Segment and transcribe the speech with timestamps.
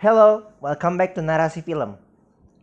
[0.00, 1.92] Hello, welcome back to Narasi Film.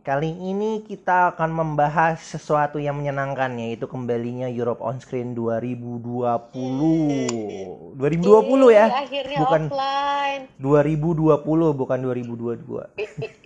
[0.02, 7.94] Kali ini kita akan membahas sesuatu yang menyenangkan yaitu kembalinya Europe on Screen 2020.
[7.94, 8.86] 2020 ya.
[8.90, 10.42] Akhirnya Bukan offline.
[10.56, 12.88] 2020 bukan 2022.
[12.96, 13.36] I- i-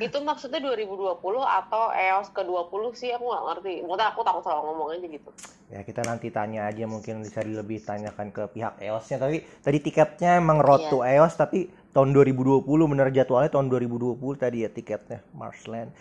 [0.00, 3.74] itu maksudnya 2020 atau EOS ke-20 sih aku nggak ngerti.
[3.82, 5.30] Mungkin aku takut salah ngomong aja gitu.
[5.68, 10.38] Ya kita nanti tanya aja mungkin bisa lebih tanyakan ke pihak EOS-nya tapi tadi tiketnya
[10.38, 10.88] emang road Iya.
[10.88, 15.92] to EOS tapi tahun 2020 bener jadwalnya tahun 2020 tadi ya tiketnya Marsland.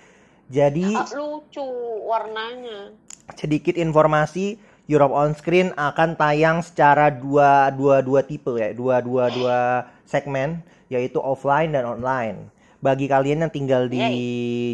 [0.51, 1.63] Jadi Ah, lucu
[2.03, 2.91] warnanya.
[3.39, 4.59] sedikit informasi
[4.91, 9.57] Europe on Screen akan tayang secara dua dua dua tipe ya dua dua dua
[10.03, 10.59] segmen
[10.91, 12.51] yaitu offline dan online
[12.83, 14.03] bagi kalian yang tinggal di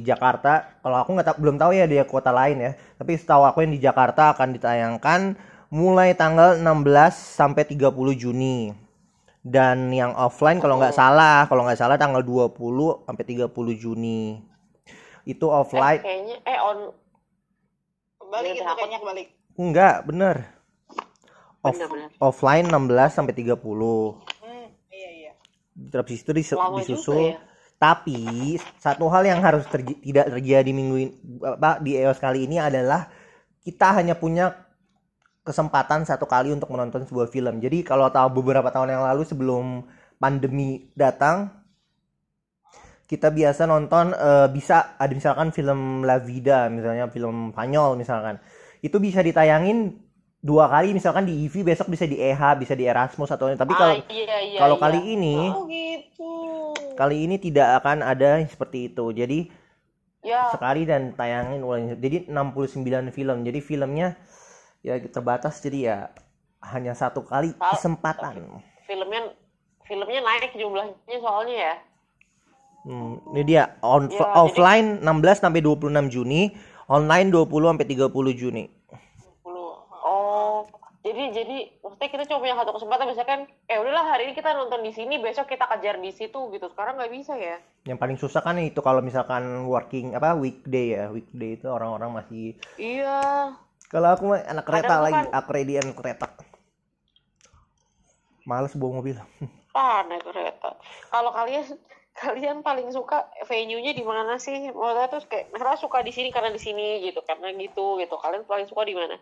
[0.02, 3.74] Jakarta kalau aku nggak belum tahu ya di kota lain ya tapi setahu aku yang
[3.78, 5.38] di Jakarta akan ditayangkan
[5.70, 6.66] mulai tanggal 16
[7.14, 8.72] sampai 30 Juni
[9.48, 12.52] dan yang offline kalau nggak salah kalau nggak salah tanggal 20
[13.04, 14.44] sampai 30 Juni
[15.24, 16.78] itu Eh, offline kayaknya eh on
[18.18, 19.28] Kebalik Iya, itu aku- kayaknya kebalik.
[19.58, 20.36] Enggak, bener.
[21.64, 22.10] Off, Bener-bener.
[22.20, 24.20] offline 16 sampai 30.
[24.44, 25.32] Hmm, iya iya.
[25.74, 27.16] Terus itu dis- Lama disusul.
[27.16, 27.40] juga ya.
[27.78, 28.20] Tapi
[28.76, 33.08] satu hal yang harus terj- tidak terjadi minggu ini, apa, di EOS kali ini adalah
[33.60, 34.67] kita hanya punya
[35.48, 37.64] kesempatan satu kali untuk menonton sebuah film.
[37.64, 39.88] Jadi kalau tahu beberapa tahun yang lalu sebelum
[40.20, 41.48] pandemi datang,
[43.08, 48.36] kita biasa nonton eh, bisa ada misalkan film La Vida, misalnya film Spanyol misalkan.
[48.84, 49.96] Itu bisa ditayangin
[50.38, 53.80] dua kali misalkan di EV besok bisa di EH, bisa di Erasmus atau tapi Ah,
[53.80, 54.84] kalau iya, iya, kalau iya.
[54.86, 56.32] kali ini Oh gitu.
[56.94, 59.06] kali ini tidak akan ada seperti itu.
[59.16, 59.40] Jadi
[60.22, 61.96] ya sekali dan tayangin ulang.
[61.98, 63.38] Jadi 69 film.
[63.48, 64.20] Jadi filmnya
[64.88, 65.98] ya terbatas jadi ya
[66.64, 68.64] hanya satu kali Kal- kesempatan.
[68.84, 69.36] filmnya
[69.84, 71.76] filmnya naik jumlahnya soalnya ya.
[72.82, 76.56] Hmm, ini dia on Ya, jadi- offline 16 sampai 26 Juni,
[76.88, 78.64] online 20 sampai 30 Juni.
[79.44, 79.76] 10.
[80.02, 80.64] Oh,
[81.02, 84.80] jadi jadi maksudnya kita cuma punya satu kesempatan misalkan eh udahlah hari ini kita nonton
[84.82, 86.68] di sini, besok kita kejar di situ gitu.
[86.70, 87.60] Sekarang nggak bisa ya.
[87.84, 92.56] Yang paling susah kan itu kalau misalkan working apa weekday ya, weekday itu orang-orang masih
[92.78, 93.52] Iya.
[93.88, 96.28] Kalau aku mah anak kereta Kadang tuh lagi, kan- aku ready anak kereta.
[98.48, 99.18] Males bawa mobil.
[99.78, 100.74] Ah, naik kereta.
[101.14, 101.62] Kalau kalian
[102.18, 104.74] kalian paling suka venue-nya di mana sih?
[104.74, 108.18] Maksudnya tuh kayak misalnya suka di sini karena di sini gitu, karena gitu gitu.
[108.18, 109.22] Kalian paling suka di mana?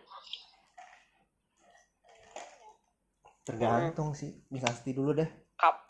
[3.44, 5.28] Tergantung sih, bisa pasti dulu deh.
[5.60, 5.84] Kap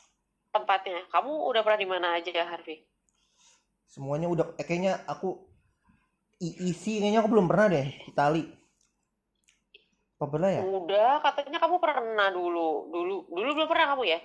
[0.50, 1.06] tempatnya.
[1.14, 2.82] Kamu udah pernah di mana aja ya, Harvey?
[3.86, 5.46] Semuanya udah eh, kayaknya aku
[6.42, 8.50] IEC kayaknya aku belum pernah deh Itali.
[10.16, 10.62] Pernah ya?
[10.64, 12.88] Udah, katanya kamu pernah dulu.
[12.88, 14.18] Dulu dulu belum pernah kamu ya?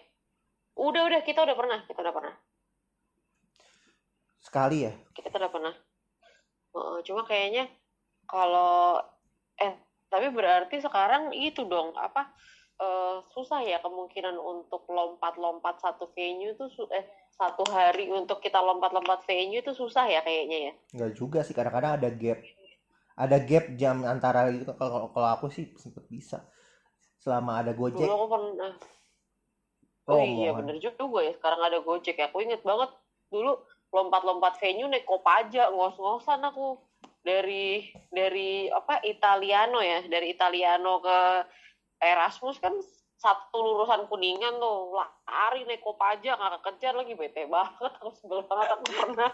[0.80, 2.36] Udah, udah, kita udah pernah, kita udah pernah.
[4.40, 4.94] Sekali ya.
[5.12, 5.76] Kita udah pernah.
[7.04, 7.68] Cuma kayaknya
[8.24, 9.04] kalau
[9.60, 9.76] eh
[10.08, 12.32] tapi berarti sekarang itu dong apa
[12.80, 17.04] eh, susah ya kemungkinan untuk lompat-lompat satu venue tuh su- eh
[17.36, 20.74] satu hari untuk kita lompat-lompat venue itu susah ya kayaknya ya.
[20.96, 22.40] Enggak juga sih, kadang-kadang ada gap.
[23.16, 26.48] Ada gap jam antara itu kalau kalau aku sih sempet bisa.
[27.22, 28.08] Selama ada Dulu Gojek.
[28.08, 28.74] aku pernah.
[30.10, 30.58] Oh iya rombongan.
[30.58, 32.28] bener juga ya sekarang ada Gojek ya.
[32.32, 32.90] Aku inget banget
[33.32, 33.62] dulu
[33.92, 36.80] lompat-lompat venue naik Kopaja ngos-ngosan aku
[37.22, 41.20] dari dari apa Italiano ya dari Italiano ke
[42.02, 42.74] Erasmus kan
[43.22, 48.68] satu lurusan kuningan tuh lari naik Kopaja nggak kekejar lagi bete banget aku sebel banget
[48.74, 49.32] aku pernah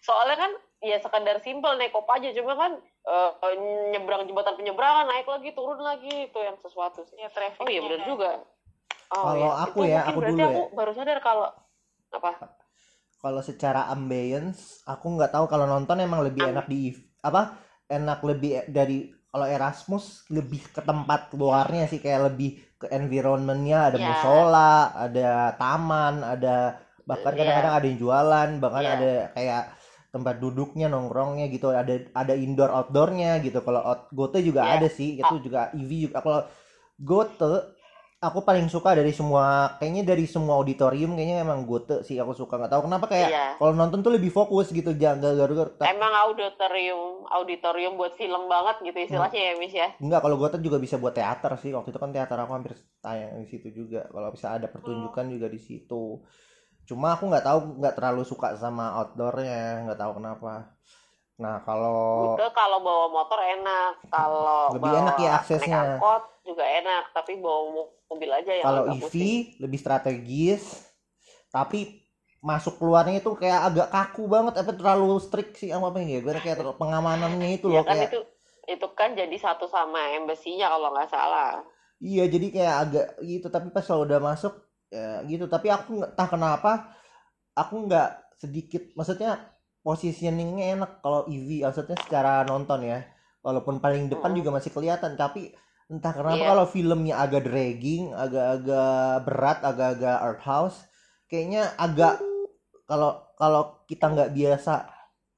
[0.00, 3.30] soalnya kan ya sekedar simpel naik Kopaja cuma kan eh,
[3.92, 7.28] nyebrang jembatan penyeberangan naik lagi turun lagi itu yang sesuatu sih Ya
[7.60, 8.40] oh iya bener juga
[9.12, 9.50] oh, Kalau iya.
[9.68, 10.76] aku Itu ya, aku berarti dulu aku ya.
[10.76, 11.46] baru sadar kalau
[12.10, 12.32] apa
[13.20, 17.52] Kalau secara ambience, aku nggak tahu kalau nonton emang lebih Am- enak di apa?
[17.84, 23.98] Enak lebih dari kalau Erasmus lebih ke tempat luarnya sih kayak lebih ke environmentnya ada
[24.00, 24.08] Ya.
[24.08, 27.38] musola, ada taman, ada bahkan Ya.
[27.44, 28.92] kadang-kadang ada yang jualan, bahkan Ya.
[28.96, 29.62] ada kayak
[30.10, 34.82] tempat duduknya nongkrongnya gitu ada ada indoor outdoornya gitu kalau out, Gote juga Ya.
[34.82, 36.40] ada sih itu juga EV juga kalau
[36.98, 37.78] Gote
[38.20, 42.60] aku paling suka dari semua kayaknya dari semua auditorium kayaknya emang Gote sih aku suka
[42.60, 43.46] nggak tahu kenapa kayak Iya.
[43.56, 48.98] kalau nonton tuh lebih fokus gitu jangan garu-garu emang auditorium auditorium buat film banget gitu
[49.08, 51.70] istilahnya ya Miss ya Enggak, kalau Gotham juga bisa buat teater sih.
[51.70, 54.02] Waktu itu kan teater aku hampir tayang di situ juga.
[54.10, 56.18] Kalau bisa ada pertunjukan juga di situ.
[56.90, 60.74] Cuma aku nggak tahu, nggak terlalu suka sama outdoornya, nggak tahu kenapa.
[61.38, 65.78] Nah, kalau udah kalau bawa motor enak kalau Lebih bawa enak ya aksesnya.
[65.80, 69.34] naik angkot juga enak tapi bawa mo- mobil aja yang kalau EV pusing.
[69.62, 70.62] lebih strategis,
[71.54, 72.02] tapi
[72.40, 76.32] masuk keluarnya itu kayak agak kaku banget apa terlalu strict sih apa ini ya gue
[76.40, 78.18] kayak pengamanannya itu ya loh kan kayak itu
[78.64, 81.60] itu kan jadi satu sama embassy-nya kalau nggak salah
[82.00, 84.56] iya jadi kayak agak gitu tapi pas kalau udah masuk
[84.90, 86.72] ya gitu tapi aku nggak entah kenapa
[87.54, 89.38] aku nggak sedikit maksudnya
[89.80, 93.06] positioningnya enak kalau EV maksudnya secara nonton ya
[93.40, 94.36] walaupun paling depan Mm.
[94.36, 95.54] juga masih kelihatan tapi
[95.86, 96.48] entah kenapa Iya.
[96.48, 98.90] kalau filmnya agak dragging agak-agak
[99.24, 100.78] berat agak-agak art house
[101.26, 102.20] kayaknya agak
[102.84, 104.90] kalau kalau kita nggak biasa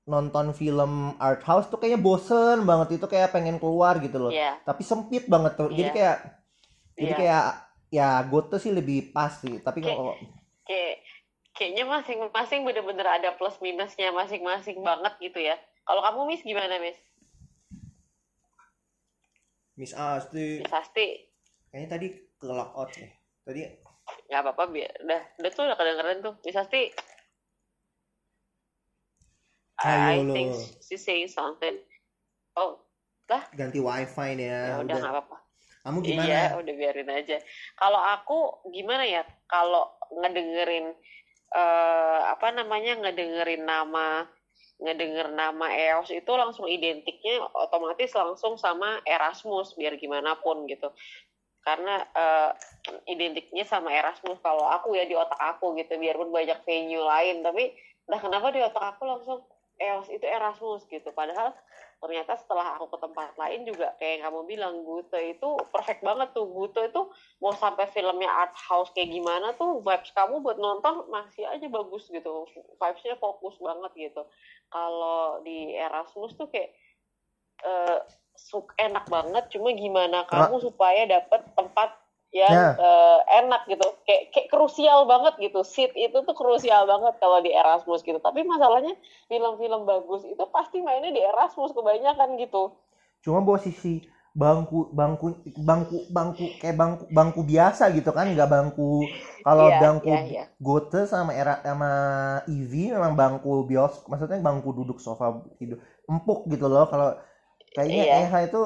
[0.02, 4.58] nonton film art house tuh kayaknya bosen banget itu kayak pengen keluar gitu loh Iya,
[4.62, 5.94] tapi sempit banget tuh jadi Iya.
[5.94, 6.16] kayak
[6.92, 7.18] jadi Iya.
[7.20, 7.44] kayak
[7.92, 10.14] ya Goto sih lebih pas sih tapi Kayak- kalau
[10.64, 10.94] kayak
[11.52, 15.60] kayaknya masing-masing bener-bener ada plus minusnya masing-masing banget gitu ya.
[15.84, 16.96] Kalau kamu Miss gimana Miss?
[19.76, 20.64] Miss Asti.
[20.64, 21.28] Miss Asti.
[21.68, 22.06] Kayaknya tadi
[22.40, 23.08] ke out ya
[23.42, 23.60] tadi
[24.02, 26.34] nggak apa-apa biar udah udah tuh udah kedengeran tuh.
[26.42, 26.82] Miss Asti.
[29.82, 30.32] I Ayo lo.
[30.32, 30.50] think
[30.80, 31.76] she's saying something.
[32.56, 32.80] Oh
[33.56, 34.96] ganti wifi nih ya, ya udah udah.
[35.00, 35.36] nggak apa-apa
[35.82, 37.38] kamu gimana Iya, udah biarin aja.
[37.74, 38.38] Kalau aku
[38.70, 39.26] gimana ya?
[39.50, 40.94] Kalau ngedengerin
[41.52, 44.24] eh apa namanya ngedengerin nama
[44.82, 50.90] ngedenger nama EOS itu langsung identiknya otomatis langsung sama Erasmus biar gimana pun gitu.
[51.62, 52.50] Karena eh,
[53.10, 57.74] identiknya sama Erasmus kalau aku ya di otak aku gitu biarpun banyak venue lain tapi
[58.06, 59.38] entah kenapa di otak aku langsung
[59.78, 61.10] EOS itu Erasmus gitu.
[61.14, 61.54] Padahal
[62.02, 66.34] ternyata setelah aku ke tempat lain juga kayak yang kamu bilang Guto itu perfect banget
[66.34, 66.50] tuh.
[66.50, 67.06] Guto itu
[67.38, 72.10] mau sampai filmnya art house kayak gimana tuh vibes kamu buat nonton masih aja bagus
[72.10, 72.50] gitu.
[72.82, 74.26] Vibesnya fokus banget gitu.
[74.66, 76.74] Kalau di Erasmus tuh kayak
[78.34, 79.46] suk enak banget.
[79.54, 82.01] Cuma gimana kamu supaya dapet tempat
[82.32, 82.76] yang Ya.
[82.80, 83.86] eh, enak gitu.
[84.08, 85.60] Kayak kayak krusial banget gitu.
[85.72, 88.18] Seat itu tuh krusial banget kalau di Erasmus gitu.
[88.20, 88.94] Tapi masalahnya
[89.30, 92.72] film-film bagus itu pasti mainnya di Erasmus kebanyakan gitu.
[93.24, 94.02] Cuma posisi
[94.32, 95.26] bangku bangku
[95.68, 98.26] bangku bangku kayak bangku bangku biasa gitu kan.
[98.34, 99.12] Nggak bangku
[99.46, 100.44] kalau Iya, bangku iya, iya.
[100.62, 101.90] Gote sama era sama
[102.46, 105.26] EV memang bangku bios maksudnya bangku duduk sofa
[105.58, 105.78] tidur.
[106.10, 107.14] Empuk gitu loh kalau
[107.74, 108.14] kayaknya Iya.
[108.14, 108.62] EH itu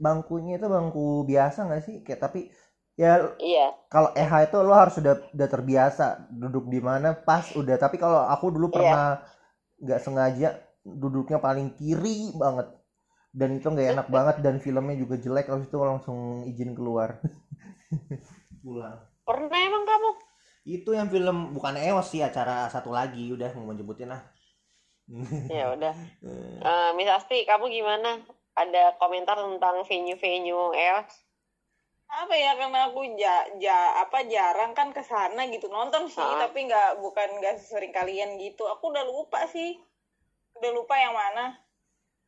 [0.00, 1.96] bangkunya itu bangku biasa nggak sih?
[2.06, 2.40] Kayak tapi
[2.94, 3.74] ya iya.
[3.90, 7.74] kalau EH itu lo harus udah udah terbiasa duduk di mana pas udah.
[7.74, 8.74] Tapi kalau aku dulu Iya.
[8.78, 9.06] pernah
[9.82, 10.48] nggak sengaja
[10.86, 12.70] duduknya paling kiri banget.
[13.34, 15.50] Dan itu nggak enak banget dan filmnya juga jelek.
[15.50, 17.18] Habis itu langsung izin keluar.
[18.62, 18.98] Pulang.
[19.26, 20.10] Pernah emang kamu?
[20.64, 23.34] Itu yang film bukan EOS sih acara satu lagi.
[23.34, 24.22] Udah mau nyebutin lah.
[25.52, 25.92] Ya udah.
[26.64, 28.22] Eh, Miss Asti kamu gimana?
[28.54, 31.23] Ada komentar tentang venue-venue EOS
[32.08, 35.66] apa ya karena aku ja, ja- apa jarang kan ke sana gitu.
[35.66, 36.46] Nonton sih Ah.
[36.46, 38.64] tapi nggak bukan nggak sesering kalian gitu.
[38.68, 39.80] Aku udah lupa sih.
[40.60, 41.58] Udah lupa yang mana.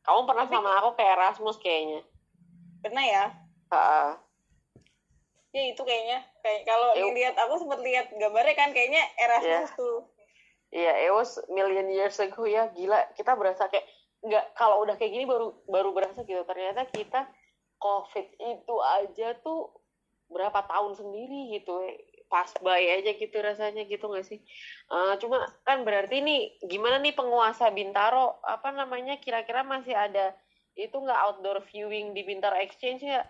[0.03, 2.01] Kamu pernah sama aku ke Erasmus kayaknya.
[2.83, 3.25] Pernah ya?
[3.71, 4.09] Heeh.
[5.55, 6.21] ya itu kayaknya.
[6.45, 10.05] Kayak kalau lihat aku sempat lihat gambarnya kan kayaknya Erasmus tuh.
[10.69, 12.99] Iya, it was million years ago ya, gila.
[13.15, 13.87] Kita berasa kayak
[14.21, 16.43] nggak kalau udah kayak gini baru baru berasa gitu.
[16.43, 17.25] Ternyata kita
[17.77, 19.69] COVID itu aja tuh
[20.27, 21.71] berapa tahun sendiri gitu,
[22.27, 24.39] pas by aja gitu rasanya gitu nggak sih?
[24.91, 30.35] Eh, cuma kan berarti nih gimana nih penguasa Bintaro apa namanya kira-kira masih ada
[30.75, 33.23] itu nggak outdoor viewing di Bintaro Exchange ya?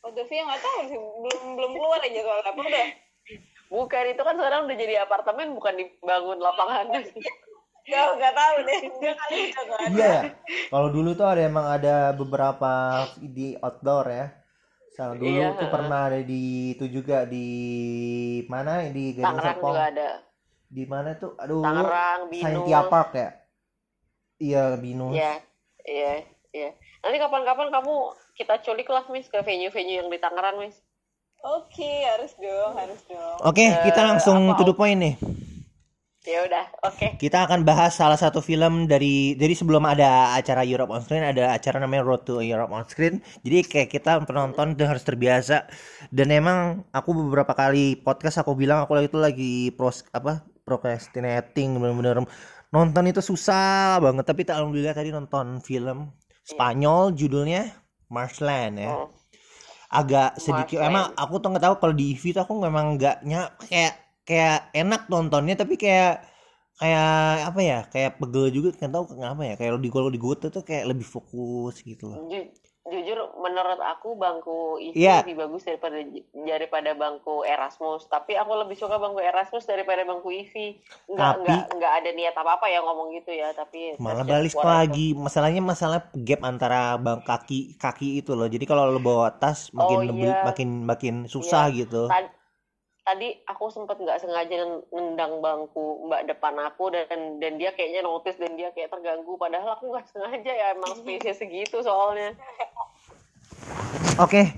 [0.00, 2.88] Waktu sih nggak tahu sih belum belum keluar aja soalnya apa udah
[3.70, 6.90] Bukan itu kan sekarang udah jadi apartemen bukan dibangun lapangan.
[7.90, 8.80] Nggak nggak tahu deh.
[8.96, 10.22] Dia kali udah nggak ada iya ya.
[10.66, 12.70] Kalau dulu tuh ada emang ada beberapa
[13.18, 14.26] di outdoor ya.
[14.90, 16.42] Sama dulu Iya, tuh pernah ada di
[16.72, 17.48] itu juga di
[18.46, 18.84] mana?
[18.86, 19.72] Di Gading Tangerang Serpong.
[19.72, 20.10] juga ada.
[20.68, 21.34] di mana tuh?
[21.34, 22.42] Aduh Tangerang, Binus.
[22.44, 23.28] Scientia Park ya?
[24.38, 25.12] Iya Binus.
[25.12, 25.32] Iya,
[25.82, 26.12] iya,
[26.50, 26.70] iya.
[27.00, 27.94] Nanti kapan-kapan kamu
[28.34, 30.78] kita culik lah, Miss, ke venue-venue yang di Tangerang, Miss.
[31.40, 33.38] oke harus dong harus dong.
[33.42, 35.14] Oke, kita Eh, langsung apa- to the point nih.
[36.20, 37.16] Ya udah, oke.
[37.16, 41.56] Kita akan bahas salah satu film dari jadi sebelum ada acara Europe on Screen ada
[41.56, 43.24] acara namanya Road to Europe on Screen.
[43.40, 45.64] Jadi kayak kita penonton tuh harus terbiasa.
[46.12, 52.20] Dan emang aku beberapa kali podcast aku bilang aku itu lagi pros apa procrastinating bener-bener
[52.68, 54.28] nonton itu susah banget.
[54.28, 56.12] Tapi tak alhamdulillah tadi nonton film
[56.44, 57.64] Spanyol judulnya
[58.12, 58.92] Marshland ya.
[58.92, 59.08] Oh,
[59.88, 60.92] agak sedikit Marshland.
[60.92, 64.72] emang aku tuh nggak tahu kalau di EV tuh aku memang nggak nya kayak kayak
[64.72, 66.24] enak nontonnya tapi kayak
[66.76, 67.12] kayak
[67.44, 70.62] apa ya kayak pegel juga nggak tahu kenapa ya kayak di kalau di Goto tuh
[70.62, 72.24] kayak lebih fokus gitu loh.
[72.26, 72.48] Ju-
[72.90, 75.16] jujur menurut aku bangku IVI Iya.
[75.22, 76.00] lebih bagus daripada
[76.32, 78.08] daripada bangku Erasmus.
[78.08, 82.34] Tapi aku lebih suka bangku Erasmus daripada bangku IVI nggak Tapi- nggak nggak ada niat
[82.34, 87.20] apa apa ya ngomong gitu ya tapi malah balik lagi masalahnya masalah gap antara bang
[87.20, 88.48] kaki kaki itu loh.
[88.48, 90.42] Jadi kalau lo bawa tas makin Oh, lebih- iya.
[90.42, 92.08] makin makin susah gitu.
[92.08, 92.39] Tad-
[93.10, 94.54] tadi aku sempet nggak sengaja
[94.94, 99.74] nendang bangku mbak depan aku dan dan dia kayaknya notice dan dia kayak terganggu padahal
[99.74, 102.38] aku nggak sengaja ya emang space segitu soalnya
[104.20, 104.52] Oke.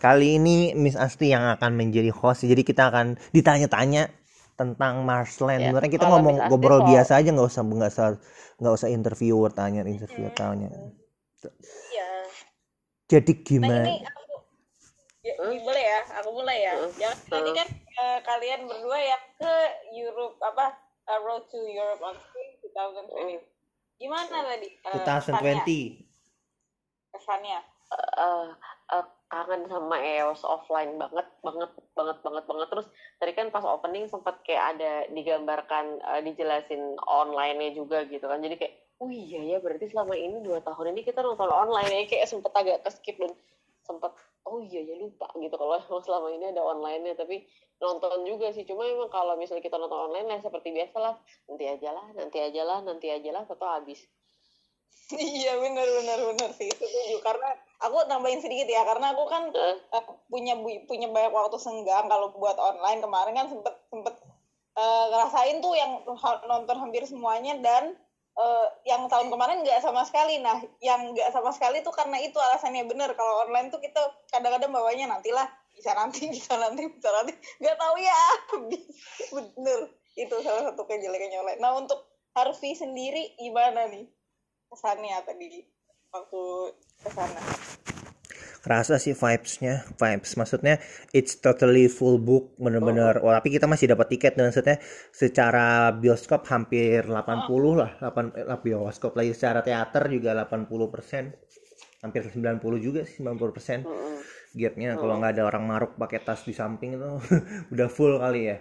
[0.00, 2.48] Kali ini Miss Asti yang akan menjadi host.
[2.48, 4.08] Jadi kita akan ditanya-tanya
[4.56, 5.60] tentang Marsland.
[5.60, 8.08] Ya, Sebenarnya kita kalau ngomong ngobrol soal- biasa aja nggak usah nggak usah
[8.56, 10.72] nggak usah interviewer tanya interview tanya.
[11.92, 12.10] Iya.
[13.12, 13.84] Jadi Nah gimana?
[13.84, 14.22] ini aku
[15.26, 16.72] ya, ini boleh ya, aku mulai ya.
[16.78, 16.92] Hmm.
[16.94, 19.54] Jangan tadi kan eh, kalian berdua yang ke
[19.98, 20.78] Europe apa
[21.10, 23.42] eh, Road to Europe on Screen 2020.
[23.98, 24.68] Gimana tadi?
[24.86, 25.66] kesannya?
[25.66, 27.14] 2020.
[27.18, 27.58] Kesannya.
[27.86, 28.48] eh
[28.94, 32.86] eh, kangen sama EOS offline banget banget banget banget banget terus
[33.18, 38.54] tadi kan pas opening sempat kayak ada digambarkan eh, dijelasin online-nya juga gitu kan jadi
[38.54, 42.30] kayak oh iya ya berarti selama ini dua tahun ini kita nonton online ya kayak
[42.30, 43.34] sempet agak ke skip dan
[44.46, 47.44] oh iya ya lupa gitu kalau emang selama ini ada online-nya tapi
[47.82, 48.64] nonton juga sih.
[48.64, 51.14] Cuma emang kalau misalnya kita nonton online ya seperti biasa lah
[51.50, 54.00] nanti aja lah nanti aja lah nanti aja lah atau habis.
[55.06, 56.66] Iya benar benar benar sih.
[56.66, 57.22] Setuju.
[57.22, 59.78] Karena aku nambahin sedikit ya karena aku kan eh,
[60.26, 60.58] punya
[60.90, 62.98] punya banyak waktu senggang kalau buat online.
[62.98, 64.14] Kemarin kan sempet sempet
[64.74, 66.02] eh, ngerasain tuh yang
[66.50, 67.94] nonton hampir semuanya dan
[68.36, 70.40] eh, yang tahun kemarin nggak sama sekali.
[70.40, 73.12] Nah yang nggak sama sekali tuh karena itu alasannya bener.
[73.16, 74.00] Kalau online tuh kita
[74.32, 77.32] kadang-kadang bawanya nantilah bisa nanti bisa nanti bisa nanti.
[77.60, 78.20] Nggak tahu ya
[79.36, 79.80] bener.
[80.16, 81.60] Itu salah satu kejelekannya online.
[81.60, 82.04] Nah untuk
[82.36, 84.04] Harvey sendiri gimana nih
[84.68, 85.64] kesannya tadi
[86.12, 86.42] waktu
[87.00, 87.40] ke sana
[88.66, 90.34] Kerasa sih vibes-nya, vibes.
[90.34, 90.82] Maksudnya
[91.14, 93.22] it's totally full book, bener-bener.
[93.22, 94.82] Oh, tapi kita masih dapat tiket dan maksudnya
[95.14, 97.46] secara bioskop hampir 80
[97.78, 101.30] lah, 8 eh, lah, bioskop lagi secara teater juga 80 persen,
[102.02, 103.86] hampir 90 juga sih 90 persen.
[104.50, 107.10] Gapnya kalau nggak ada orang maruk pakai tas di samping itu
[107.78, 108.58] udah full kali ya.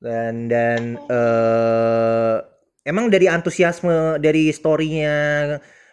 [0.00, 2.36] Dan dan eh
[2.88, 5.12] emang dari antusiasme dari storynya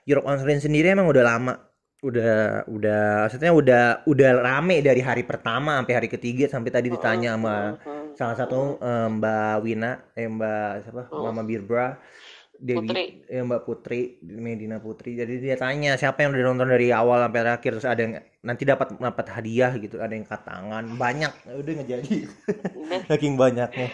[0.08, 1.73] Europe on Screen sendiri emang udah lama
[2.04, 7.40] udah udah maksudnya udah udah rame dari hari pertama sampai hari ketiga sampai tadi ditanya
[7.40, 7.80] sama
[8.14, 11.02] salah satu eh, Mbak Wina eh Mbak siapa?
[11.16, 11.32] Oh.
[11.32, 11.96] Mama Birbra.
[12.64, 13.04] Dewi Putri.
[13.28, 15.20] eh, Mbak Putri Medina Putri.
[15.20, 17.72] Jadi dia tanya siapa yang udah nonton dari awal sampai terakhir?
[17.76, 20.84] Terus ada yang nanti dapat dapat hadiah gitu ada yang angkat tangan.
[20.96, 21.34] Banyak.
[21.60, 22.08] Udah jadi
[22.78, 23.00] Udah.
[23.12, 23.90] saking banyaknya.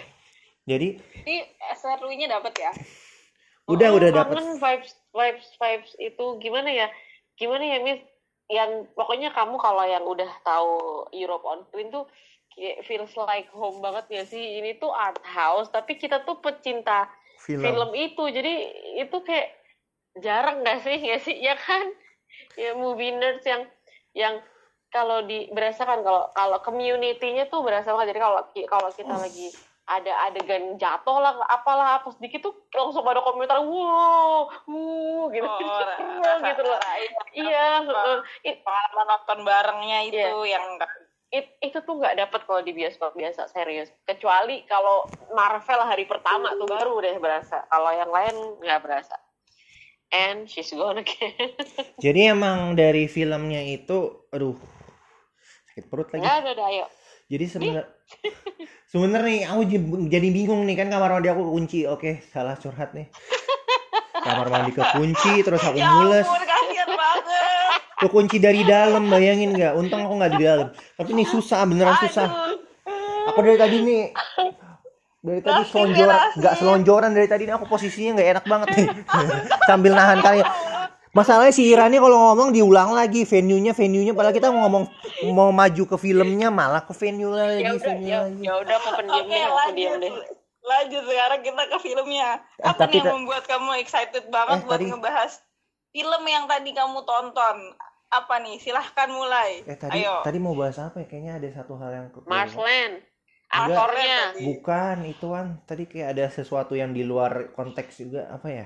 [0.69, 1.35] Jadi ini
[1.73, 2.71] SRW-nya dapat ya?
[3.69, 6.89] Udah Oh, udah dapat vibes vibes vibes itu gimana ya
[7.39, 8.03] gimana ya Miss?
[8.51, 12.05] Yang pokoknya kamu kalau yang udah tahu Europe on Screen tuh
[12.51, 14.59] kayak feels like home banget ya sih.
[14.59, 17.07] Ini tuh art house tapi kita tuh pecinta
[17.39, 18.23] film, film itu.
[18.27, 18.53] Jadi
[18.99, 19.55] itu kayak
[20.19, 20.99] jarang gak sih?
[21.09, 21.87] Ya sih ya kan?
[22.59, 23.63] Ya movie nerds yang
[24.11, 24.35] yang
[24.89, 29.53] kalau di berasa kan kalau kalau community-nya tuh berasa banget jadi kalau kalau kita lagi
[29.89, 35.49] ada adegan jatuh lah apalah apa sedikit tuh langsung pada komentar wow wow gitu.
[35.49, 35.57] Oh,
[36.21, 36.79] wow, gitu loh.
[37.33, 38.17] iya heeh.
[38.45, 40.61] It- pengalaman nonton barengnya itu Iya.
[40.61, 40.65] yang
[41.33, 43.89] it- itu tuh nggak dapat kalau di bioskop biasa serius.
[44.05, 47.65] Kecuali kalau Marvel hari pertama tuh baru deh berasa.
[47.65, 49.17] Kalau yang lain nggak berasa.
[50.09, 51.33] And she's gone again.
[52.05, 54.57] Jadi emang dari filmnya itu aduh
[55.69, 56.21] sakit perut lagi.
[56.25, 56.85] Nggak ada ayo
[57.29, 57.85] jadi sebenar
[58.89, 59.61] sebenernya nih aku
[60.09, 61.85] jadi bingung nih kan kamar mandi aku kunci.
[61.85, 63.05] Oke salah curhat nih.
[64.17, 66.25] Kamar mandi kekunci terus aku ya mules.
[66.25, 67.79] ampun banget.
[68.01, 69.77] Kekunci dari dalam bayangin nggak?
[69.77, 70.67] Untung aku nggak di dalam.
[70.73, 72.27] Tapi ini susah beneran susah.
[72.27, 72.57] Aduh.
[73.29, 74.03] aku dari tadi nih
[75.21, 76.37] dari tadi selonjoran Rasim.
[76.41, 78.87] nggak selonjoran dari tadi nih aku posisinya nggak enak banget nih.
[79.69, 80.41] Sambil nahan kali
[81.11, 84.13] masalahnya si Ira nih kalau ngomong diulang lagi venue-nya venue-nya.
[84.13, 84.83] Padahal kita mau ngomong
[85.31, 88.41] mau maju ke filmnya malah ke venue lagi ya udah venue ya, lagi.
[88.41, 90.13] ya udah aku pendiam Oke deh aku diam lanjut deh.
[90.59, 92.29] Lanjut sekarang kita ke filmnya.
[92.55, 95.31] Eh, apa tapi nih yang ta- membuat kamu excited banget Eh, buat tadi- ngebahas
[95.89, 97.57] film yang tadi kamu tonton?
[98.09, 98.57] Apa nih?
[98.57, 99.61] Silahkan mulai.
[99.63, 100.21] Eh tadi ayo.
[100.21, 101.05] tadi mau bahas apa ya?
[101.05, 103.01] Kayaknya ada satu hal yang ke- Marsland
[103.47, 104.37] aktornya.
[104.39, 108.29] Bukan itu kan tadi kayak ada sesuatu yang di luar konteks juga.
[108.29, 108.65] Apa ya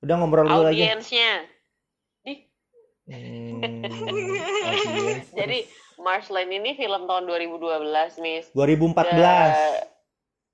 [0.00, 1.30] udah ngobrol dulu aja audiensnya.
[2.20, 2.34] Di
[3.04, 3.60] Hmm,
[4.70, 5.28] audience.
[5.30, 5.58] jadi
[5.96, 7.60] Marsland ini film tahun 2012
[8.18, 8.48] Miss.
[8.52, 9.76] 2014 Eh,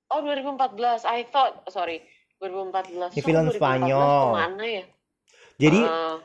[0.09, 2.03] oh 2014 I thought sorry.
[2.37, 4.01] 2014 Ini So, film 2014 Spanyol.
[4.01, 4.83] ke mana ya?
[5.57, 5.79] Jadi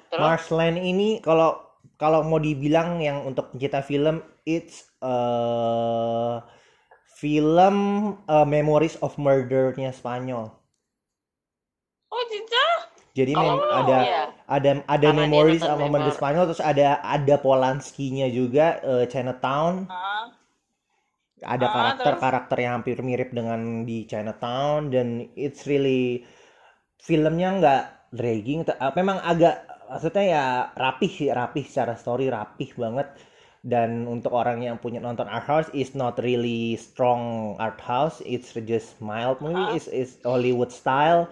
[0.08, 0.20] terus?
[0.20, 1.56] Marshland ini kalau
[1.96, 6.42] kalau mau dibilang yang untuk pencipta film it's uh,
[7.14, 7.76] film
[8.26, 10.52] uh, Memories of Murder-nya Spanyol.
[13.12, 13.16] Oh?
[13.18, 14.22] Jadi mem- menurut ada iya.
[14.48, 19.74] ada ada Karena dia Memories Murder Memor- Spanyol terus ada ada Polanski-nya juga uh, Chinatown.
[19.88, 20.32] Ah,
[21.42, 26.22] Ada Ah, karakter-karakter yang hampir mirip dengan di Chinatown dan it's really
[27.02, 27.82] filmnya nggak
[28.14, 29.56] dragging, uh, memang agak
[29.90, 30.44] maksudnya ya
[30.78, 33.08] rapih sih, rapih secara story rapih banget.
[33.62, 38.54] Dan untuk orang yang punya nonton art house is not really strong art house, it's
[38.66, 39.76] just mild movie, Ah.
[39.78, 41.30] is is Hollywood style,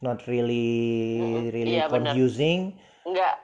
[0.00, 2.14] not really really Iya, benar.
[2.14, 2.76] confusing.
[3.04, 3.34] nggak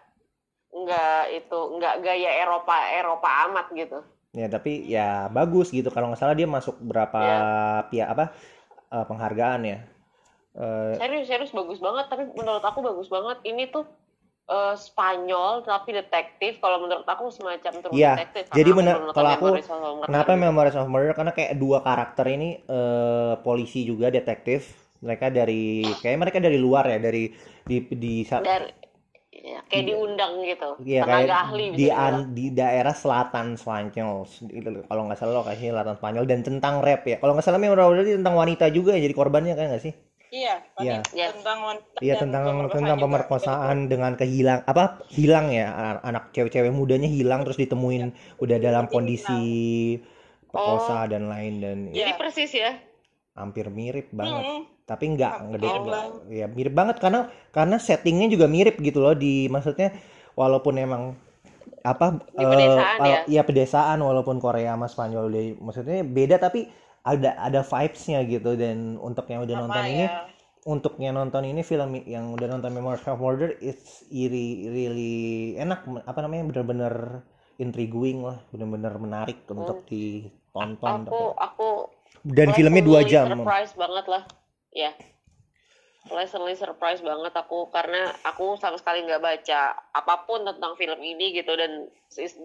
[0.75, 3.99] nggak itu nggak gaya Eropa Eropa amat gitu.
[4.31, 5.89] Ya tapi ya bagus gitu.
[5.89, 7.39] Kalau nggak salah dia masuk berapa Ya.
[7.89, 8.25] pihak apa
[8.91, 9.79] eh, penghargaan ya.
[10.55, 13.87] Eh, Serius serius bagus banget tapi menurut aku bagus banget ini tuh
[14.45, 19.51] eh, Spanyol tapi detektif kalau menurut aku semacam true Iya, detektif jadi nonton kalau aku-
[19.51, 19.69] Memories
[20.05, 21.15] kenapa Memories of Murder?
[21.15, 24.84] Karena kayak dua karakter ini eh, polisi juga detektif.
[25.05, 27.29] Mereka dari kayak mereka dari luar ya dari
[27.63, 28.73] di di sa- dari
[29.31, 34.25] ya, kayak diundang gitu Iya tenaga kayak ahli di bisa an- di daerah selatan Spanyol
[34.83, 38.17] kalau nggak salah lokasinya selatan Spanyol dan tentang rap ya kalau nggak salah memang berarti
[38.17, 39.95] tentang wanita juga yang jadi korbannya kan nggak sih
[40.35, 40.99] Iya, Iya.
[40.99, 41.27] wanita- Iya.
[41.31, 43.05] tentang wanita Iya tentang pemerkosaan tentang juga.
[43.07, 48.89] pemerkosaan dengan kehilang apa hilang ya a- anak cewek-cewek mudanya hilang terus ditemuin udah dalam
[48.89, 49.39] kondisi
[50.45, 52.19] perkosa dan lain dan ya, jadi Iya.
[52.19, 52.73] persis ya
[53.35, 54.43] hampir mirip banget.
[54.47, 59.03] Hmm, tapi nggak nggak Hampir nggak- ya mirip banget karena karena settingnya juga mirip gitu
[59.03, 59.91] loh di maksudnya
[60.35, 61.03] walaupun emang
[61.85, 63.21] apa Di pedesaan kalau- ya?
[63.29, 66.65] iya pedesaan walaupun Korea sama Spanyol deh, maksudnya beda tapi
[67.05, 68.57] ada ada vibes-nya gitu.
[68.57, 70.25] Dan untuk yang udah sama nonton ini ya.
[70.65, 75.15] untuk yang nonton ini film yang udah nonton Memories of Murder it's really really
[75.61, 75.85] enak.
[76.09, 76.49] Apa namanya?
[76.49, 76.95] Bener-bener
[77.61, 78.41] intriguing lah.
[78.49, 81.05] Bener-bener menarik untuk ditonton.
[81.05, 81.69] Aku aku
[82.25, 83.29] dan filmnya dua jam.
[83.31, 84.23] surprise banget lah.
[84.73, 84.91] Ya
[86.05, 91.33] pleasantly surprise banget aku karena aku sama sekali nggak baca apa pun tentang film ini
[91.33, 91.57] gitu.
[91.57, 91.89] Dan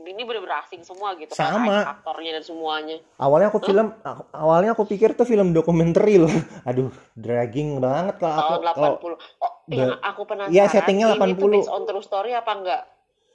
[0.08, 1.84] ini bener-bener asing semua gitu kan, Sama.
[1.86, 2.98] aktornya dan semuanya.
[3.20, 6.32] Awalnya aku film aku- awalnya aku pikir tuh film dokumenter loh.
[6.72, 8.48] Aduh dragging banget kalau aku.
[8.48, 11.52] Tahun kalau 80 oh Ba- yang aku penasaran Iya, settingnya ini tuh 80.
[11.52, 12.84] based on true story apa enggak?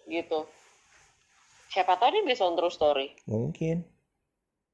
[0.09, 0.40] Gitu.
[1.68, 3.12] Siapa tahu ini based on true story.
[3.28, 3.85] Mungkin.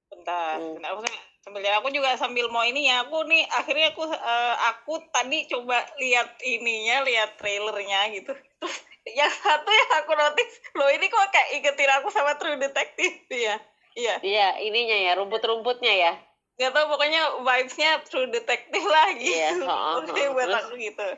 [0.09, 0.79] Bentar, Hmm.
[0.79, 0.95] bentar.
[0.95, 1.03] Aku
[1.51, 5.83] sambil aku juga sambil mau ini ya aku nih akhirnya aku eh, aku tadi coba
[5.99, 8.39] lihat ininya lihat trailernya gitu.
[8.39, 8.77] Terus
[9.19, 13.59] yang satu yang aku notice loh ini kok kayak ingetin aku sama True Detective ya?
[13.99, 14.15] Iya.
[14.23, 16.13] Iya ininya ya rumput-rumputnya ya?
[16.55, 19.35] Nggak tahu pokoknya vibesnya True Detective lah gitu.
[19.35, 19.51] Iya,
[19.99, 20.31] Oke, heeh.
[20.39, 21.09] buat aku gitu.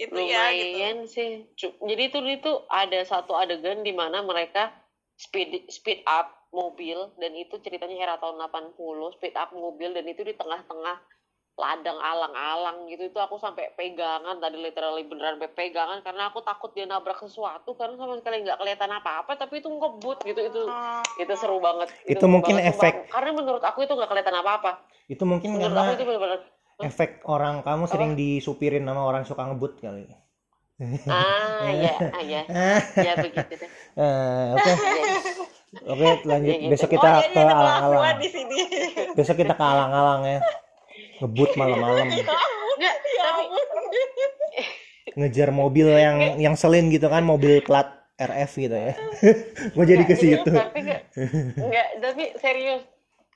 [0.00, 0.72] Itu ya gitu.
[0.72, 1.44] lumayan sih.
[1.52, 4.72] Cu- jadi itu itu ada satu adegan di mana mereka
[5.20, 8.76] speed speed up mobil dan itu ceritanya era tahun 80
[9.12, 11.00] speed up mobil dan itu di tengah-tengah
[11.52, 13.08] ladang alang-alang gitu.
[13.08, 17.72] Itu aku sampai pegangan tadi literally beneran sampai pegangan karena aku takut dia nabrak sesuatu
[17.72, 20.40] karena sama sekali nggak kelihatan apa-apa tapi itu ngebut gitu.
[20.42, 21.00] Itu Oh.
[21.16, 21.88] itu seru banget.
[22.04, 23.12] Itu seru mungkin banget, efek- sumpah.
[23.12, 24.70] karena menurut aku itu nggak kelihatan apa-apa.
[25.08, 26.40] Itu mungkin menurut karena aku itu bener-bener
[26.82, 30.04] efek orang kamu sering disupirin sama orang suka ngebut kali.
[31.06, 32.42] Ah ya ah ya
[33.06, 33.70] ya begitu deh.
[33.94, 34.72] Eh, oke
[35.80, 36.52] oke lanjut.
[36.52, 36.70] Ya gitu.
[36.72, 38.18] besok oh kita iya ke iya alang-alang.
[38.20, 38.56] di sini.
[39.16, 40.38] Besok kita ke alang-alang ya.
[41.24, 42.06] Ngebut malam-malam.
[42.80, 43.84] Ya tapi ampun.
[45.12, 47.84] Ngejar mobil yang yang selin gitu kan mobil plat
[48.16, 48.96] RF gitu ya.
[49.76, 50.50] Gue jadi ke situ.
[50.50, 51.00] tapi nggak.
[51.60, 52.91] Nggak tapi serius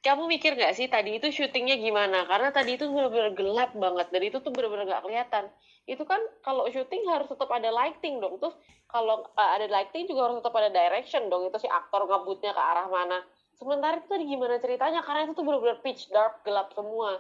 [0.07, 2.23] kamu mikir nggak sih tadi itu syutingnya gimana?
[2.31, 5.45] Karena tadi itu benar-benar gelap banget dan itu tuh benar-benar nggak kelihatan.
[5.83, 8.39] Itu kan kalau syuting harus tetap ada lighting dong.
[8.39, 8.55] Terus
[8.87, 11.51] kalau uh, ada lighting juga harus tetap ada direction dong.
[11.51, 13.19] Itu si aktor ngebutnya ke arah mana.
[13.59, 15.03] Sementara itu tadi gimana ceritanya?
[15.03, 17.19] Karena itu tuh benar-benar pitch dark gelap semua.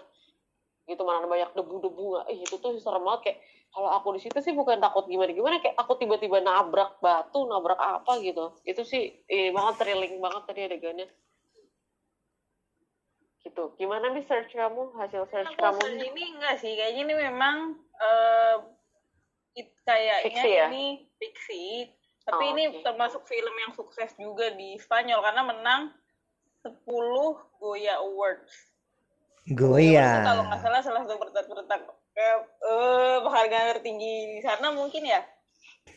[0.86, 2.30] Gitu mana banyak debu-debu.
[2.30, 3.34] Ih itu tuh serem banget.
[3.34, 3.38] Kayak
[3.74, 7.82] kalau aku di situ sih bukan takut gimana gimana kayak aku tiba-tiba nabrak batu nabrak
[7.82, 8.54] apa gitu.
[8.62, 11.10] Itu sih ini banget thrilling banget tadi adegannya
[13.56, 13.72] gitu.
[13.80, 14.92] Gimana nih search kamu?
[15.00, 16.72] Hasil search aku kamu search ini enggak sih?
[16.76, 17.56] Kayaknya ini memang
[17.96, 18.56] eh
[19.56, 20.66] it, kayaknya Fiksi ya?
[20.68, 20.84] ini
[21.16, 21.64] fiksi
[22.26, 22.82] tapi Oh, ini oke.
[22.84, 25.82] termasuk film yang sukses juga di Spanyol karena menang
[26.60, 26.84] 10
[27.56, 28.52] Goya Awards.
[29.46, 30.26] Goya.
[30.26, 31.86] Kalau nggak salah salah satu bertak-bertak.
[32.12, 35.22] Kayak eh penghargaan tertinggi di sana mungkin ya?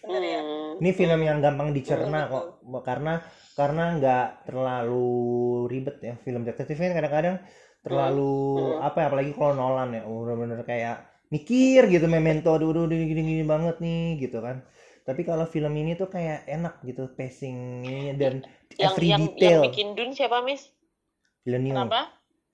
[0.06, 0.40] Benar ya?
[0.40, 0.72] Hmm.
[0.80, 2.62] Ini film yang gampang dicerna kok.
[2.86, 3.26] karena
[3.60, 5.08] karena nggak terlalu
[5.68, 7.36] ribet ya film detektif kan kadang-kadang
[7.80, 8.88] terlalu Hmm.
[8.88, 10.98] apa ya apalagi kalau Nolan ya bener-bener kayak
[11.30, 14.64] mikir gitu memento aduh aduh gini gini gini banget nih gitu kan
[15.00, 18.34] Tapi kalau film ini tuh kayak enak gitu pacingnya dan
[18.78, 19.50] yang every yang detail.
[19.58, 20.70] yang bikin Dun siapa Miss
[21.42, 21.74] Villeneuve.
[21.74, 22.02] Kenapa?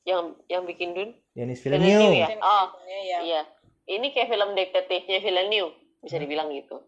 [0.05, 2.15] yang yang bikin Dun Denis Villeneuve Villeneuve.
[2.15, 3.17] ya oh Iya, iya.
[3.21, 3.41] iya
[3.87, 6.79] ini kayak film detektifnya Villeneuve bisa dibilang gitu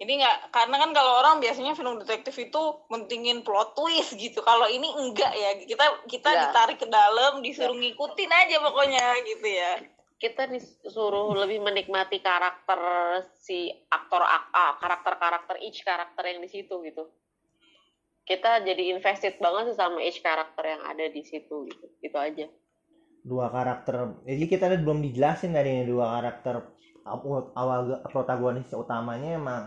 [0.00, 4.40] Jadi nggak, karena kan kalau orang biasanya film detektif itu mentingin plot twist gitu.
[4.40, 6.44] Kalau ini enggak ya, kita kita Enggak.
[6.48, 9.72] ditarik ke dalam, disuruh ngikutin aja pokoknya gitu ya.
[10.20, 12.76] kita disuruh lebih menikmati karakter
[13.40, 17.08] si aktor ak- ah, karakter-karakter each karakter yang di situ gitu
[18.28, 22.46] kita jadi invested banget sih sama each karakter yang ada di situ gitu itu aja
[23.20, 24.16] Dua karakter.
[24.24, 29.64] Jadi kita ada belum dijelasin tadi nih dua karakter awal, protagonis utamanya emang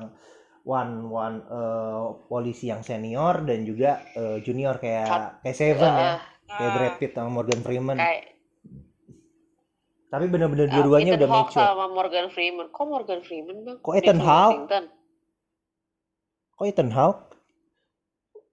[0.64, 6.14] one one eh, polisi yang senior dan juga eh, junior kayak kayak Seven ya.
[6.14, 7.98] Eh, Kayak Brad Pitt sama Morgan Freeman.
[7.98, 8.36] kayak
[10.08, 11.66] Tapi bener-bener eh, dua-duanya udah Hawke mature.
[11.66, 14.58] sama Morgan Freeman kok Morgan Freeman bang Kok Ethan Hawke?
[16.54, 17.24] Kok Ethan Hawke?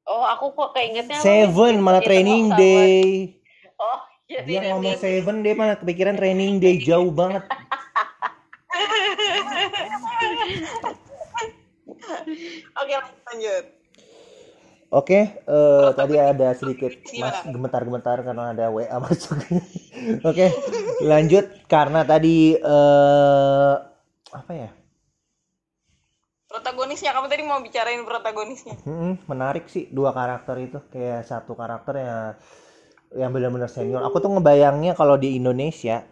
[0.03, 2.99] oh aku kok keingetnya apa, Seven malah training sama- day.
[3.77, 4.99] oh iya Dia iya, ngomong iya.
[4.99, 7.47] Seven dia malah kepikiran training day jauh banget.
[12.80, 13.64] Oke lanjut.
[14.90, 16.90] Oke, eh, tadi ada sedikit
[17.22, 19.38] mas gemetar-gemetar karena ada WA masuk.
[20.26, 20.50] Oke,
[21.06, 23.74] lanjut karena tadi eh
[24.34, 24.70] apa ya?
[26.50, 28.74] Protagonisnya, kamu tadi mau bicarain protagonisnya.
[28.82, 32.34] Hmm, menarik sih dua karakter itu kayak satu karakter yang
[33.14, 34.02] yang benar-benar senior.
[34.02, 36.02] Aku tuh ngebayangnya kalau di Indonesia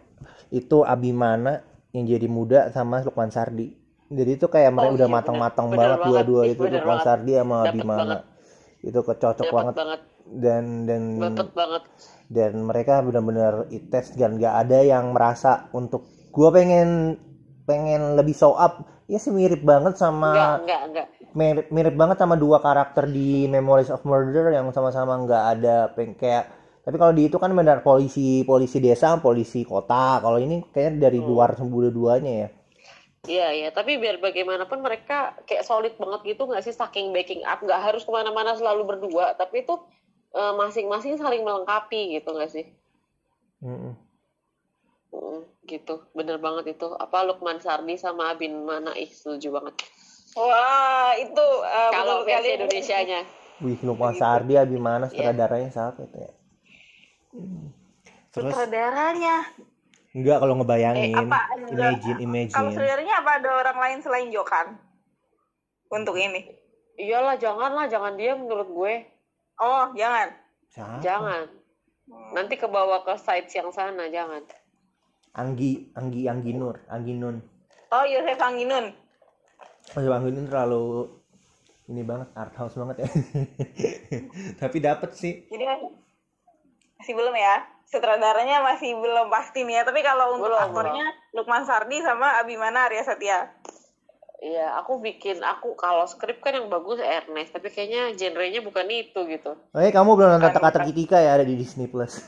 [0.55, 3.78] itu Abimana yang jadi muda sama Lukman Sardi.
[4.09, 7.05] Jadi itu kayak mereka Oh, udah iya, matang-matang banget dua-dua itu Bener Lukman.
[7.05, 8.19] Sardi sama banget.
[8.81, 9.75] Itu kecocok banget.
[9.77, 10.01] banget.
[10.29, 11.83] Dan dan dapet banget.
[12.29, 17.17] dan mereka benar-benar ites dan gak ada yang merasa untuk gua pengen
[17.65, 18.85] pengen lebih show up.
[19.09, 23.49] Ya sih mirip banget enggak sama enggak enggak mirip, mirip banget sama dua karakter di
[23.49, 26.45] Memories of Murder yang sama-sama nggak ada peng kayak
[26.85, 30.21] tapi kalau di itu kan benar polisi polisi desa polisi kota.
[30.21, 32.49] Kalau ini kayaknya dari luar dua-duanya ya
[33.27, 37.59] Iya iya, tapi biar bagaimanapun mereka kayak solid banget gitu nggak sih saking backing up,
[37.59, 39.75] nggak harus ke mana-mana selalu berdua, tapi itu
[40.31, 42.65] eh, masing-masing saling melengkapi gitu nggak sih?
[43.59, 43.91] Mm-mm.
[45.09, 46.87] Mm, gitu, bener banget itu.
[46.95, 49.83] Apa Lukman Sardi sama Abin Mana ih setuju banget.
[50.37, 52.55] Wah, itu uh, Kalau versi.
[52.55, 53.25] Indonesianya,
[53.59, 56.31] Wih Lukman Sardi Abimana sutradaranya siapa itu ya
[57.29, 57.69] Hmm.
[58.33, 59.45] terus Sutradaranya.
[60.19, 62.17] Enggak kalau ngebayangin Eh, apa ada- imagine
[62.49, 64.67] Kalau imagine saudaranya apa ada orang lain selain Jokan?
[65.87, 66.45] Untuk ini.
[66.95, 68.93] iyalah janganlah, jangan dia menurut gue,
[69.57, 70.27] Oh, jangan.
[70.67, 71.47] siapa jangan.
[72.29, 74.43] Nanti kebawa ke sites yang sana, jangan.
[75.31, 77.37] Anggi Anggi Anggi Nur Anggi Nun
[77.87, 78.91] Oh, Yosef Anginun.
[79.89, 81.07] Mas Anggi Nun terlalu
[81.87, 83.09] ini banget art house banget ya
[84.61, 85.63] tapi dapet sih Jadi
[86.95, 87.55] masih belum ya.
[87.89, 89.83] Sutradaranya masih belum pasti nih ya.
[89.83, 93.49] Tapi kalau untuk Belum, aktornya Lukman Sardi sama Abimana Arya Satya.
[94.39, 99.19] Iya, aku bikin aku kalau skrip kan yang bagus Ernest, tapi kayaknya genrenya bukan itu
[99.27, 99.51] gitu.
[99.75, 102.23] Oke, kamu belum nonton Teka-teki Tika ya ada di Disney Plus.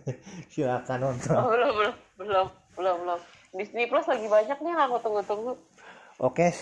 [0.54, 1.34] Silakan nonton.
[1.34, 2.46] Oh, belum, belum, belum,
[2.78, 3.20] belum, belum.
[3.58, 5.52] Disney Plus lagi banyak nih yang aku tunggu-tunggu.
[6.22, 6.54] Oke,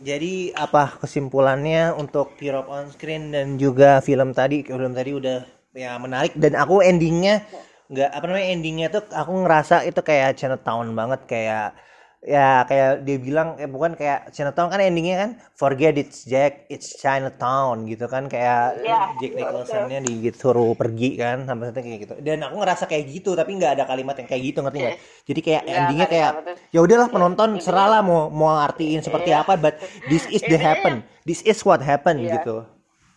[0.00, 4.64] jadi apa kesimpulannya untuk Europe on Screen dan juga film tadi?
[4.64, 5.44] Film tadi udah
[5.76, 7.44] ya menarik dan aku endingnya
[7.86, 11.78] nggak apa namanya endingnya tuh aku ngerasa itu kayak Chinatown banget kayak
[12.26, 16.98] ya kayak dia bilang eh bukan kayak Chinatown kan endingnya kan forget it's Jack it's
[16.98, 22.14] Chinatown gitu kan kayak Iya, Jack Nicholsonnya disuruh pergi kan sampai saatnya kayak gitu.
[22.26, 24.98] Dan aku ngerasa kayak gitu tapi nggak ada kalimat yang kayak gitu ngerti nggak?
[25.22, 26.30] Jadi kayak Nggak, endingnya kayak
[26.74, 29.46] ya udahlah penonton seralah mau mau artiin seperti Iya.
[29.46, 29.78] apa but
[30.10, 31.06] this is the happen.
[31.22, 32.42] This is what happen Iya.
[32.42, 32.66] gitu.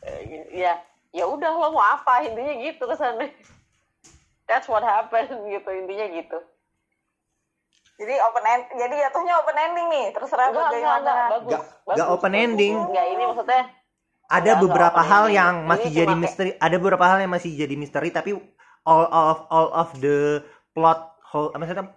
[0.05, 0.77] Eh, Ya,
[1.09, 2.21] ya udah lo mau apa?
[2.21, 3.33] Intinya gitu kesannya.
[4.49, 6.37] That's what happened gitu intinya gitu.
[7.99, 10.05] Jadi open end, jadi jatuhnya open ending nih.
[10.09, 11.29] Terserah Enggak, enggak, enggak, bagaimana.
[11.29, 11.45] bagus.
[11.45, 12.41] Nggak- bagus, nggak open bagus.
[12.41, 12.75] ending.
[12.81, 13.63] Enggak, ini maksudnya
[14.29, 15.37] ada beberapa open hal ending.
[15.37, 18.31] yang Ini masih cuma jadi kayak- misteri ada beberapa hal yang masih jadi misteri tapi
[18.83, 20.39] all of all of the
[20.71, 21.91] plot whole maksudnya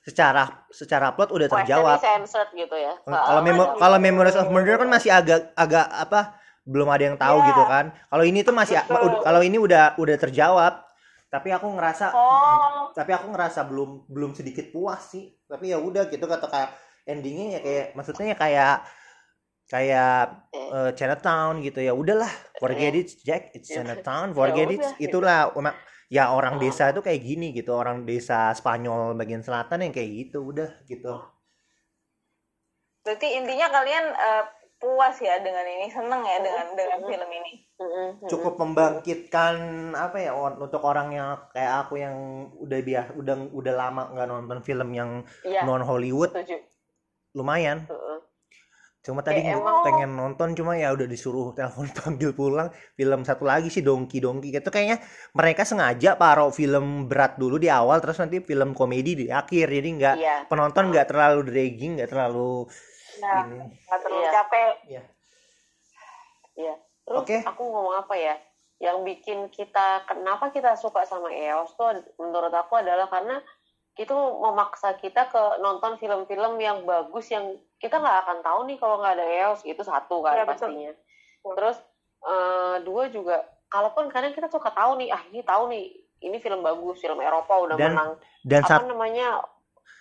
[0.00, 1.98] secara secara plot udah question terjawab
[2.54, 2.94] gitu ya.
[3.04, 7.36] kalau memo kalau Memories of Murder kan masih agak agak apa belum ada yang tahu
[7.38, 7.46] Iya.
[7.46, 8.80] gitu kan kalau ini tuh masih
[9.20, 10.87] kalau ini udah udah terjawab
[11.28, 15.28] tapi aku ngerasa Oh, tapi aku ngerasa belum belum sedikit puas sih.
[15.44, 16.70] Tapi ya udah gitu kata kayak
[17.04, 18.74] endingnya ya kayak maksudnya ya kayak
[19.68, 20.20] kayak
[20.56, 21.84] eh, Chinatown gitu.
[21.84, 23.84] Ya udahlah forget it Jack it's Ya.
[23.84, 25.20] Chinatown Ya forget it udah, gitu.
[25.20, 25.40] itulah.
[26.08, 30.40] Ya orang desa itu kayak gini gitu orang desa Spanyol bagian selatan yang kayak gitu
[30.48, 31.20] udah gitu.
[33.04, 34.44] Berarti intinya kalian eh,
[34.78, 37.52] puas ya dengan ini seneng ya dengan dengan film ini.
[38.24, 39.54] Cukup membangkitkan
[39.92, 42.14] apa ya untuk orang yang kayak aku yang
[42.56, 45.10] udah biasa udah udah lama nggak nonton film yang
[45.42, 45.62] Iya.
[45.62, 46.62] non Hollywood setuju.
[47.32, 47.84] lumayan.
[47.84, 48.18] Heeh.
[48.98, 53.40] cuma tadi gua emang- pengen nonton cuma ya udah disuruh telepon panggil pulang film satu
[53.42, 55.00] lagi sih Dongki Dongki gitu kayaknya
[55.32, 59.64] mereka sengaja paro film berat dulu di awal terus nanti film komedi di akhir.
[59.66, 60.36] Jadi nggak Iya.
[60.46, 62.68] penonton nggak terlalu dragging nggak terlalu
[63.18, 64.32] nah ini nggak terlalu Iya.
[64.32, 65.02] capek ya
[66.58, 66.74] Iya.
[67.06, 67.38] Terus Oke.
[67.46, 68.34] aku ngomong apa ya?
[68.78, 73.38] Yang bikin kita kenapa kita suka sama EOS tuh menurut aku adalah karena
[73.94, 77.46] itu memaksa kita ke nonton film-film yang bagus yang
[77.78, 80.66] kita nggak akan tahu nih kalau nggak ada EOS itu satu kan Iya, betul.
[80.70, 80.92] pastinya.
[81.46, 81.76] Terus
[82.18, 83.36] eh, dua juga
[83.70, 85.84] kalaupun kadang kita suka tahu nih ah ini tahu nih
[86.18, 88.10] ini film bagus film Eropa udah Dan menang
[88.42, 89.38] dan apa namanya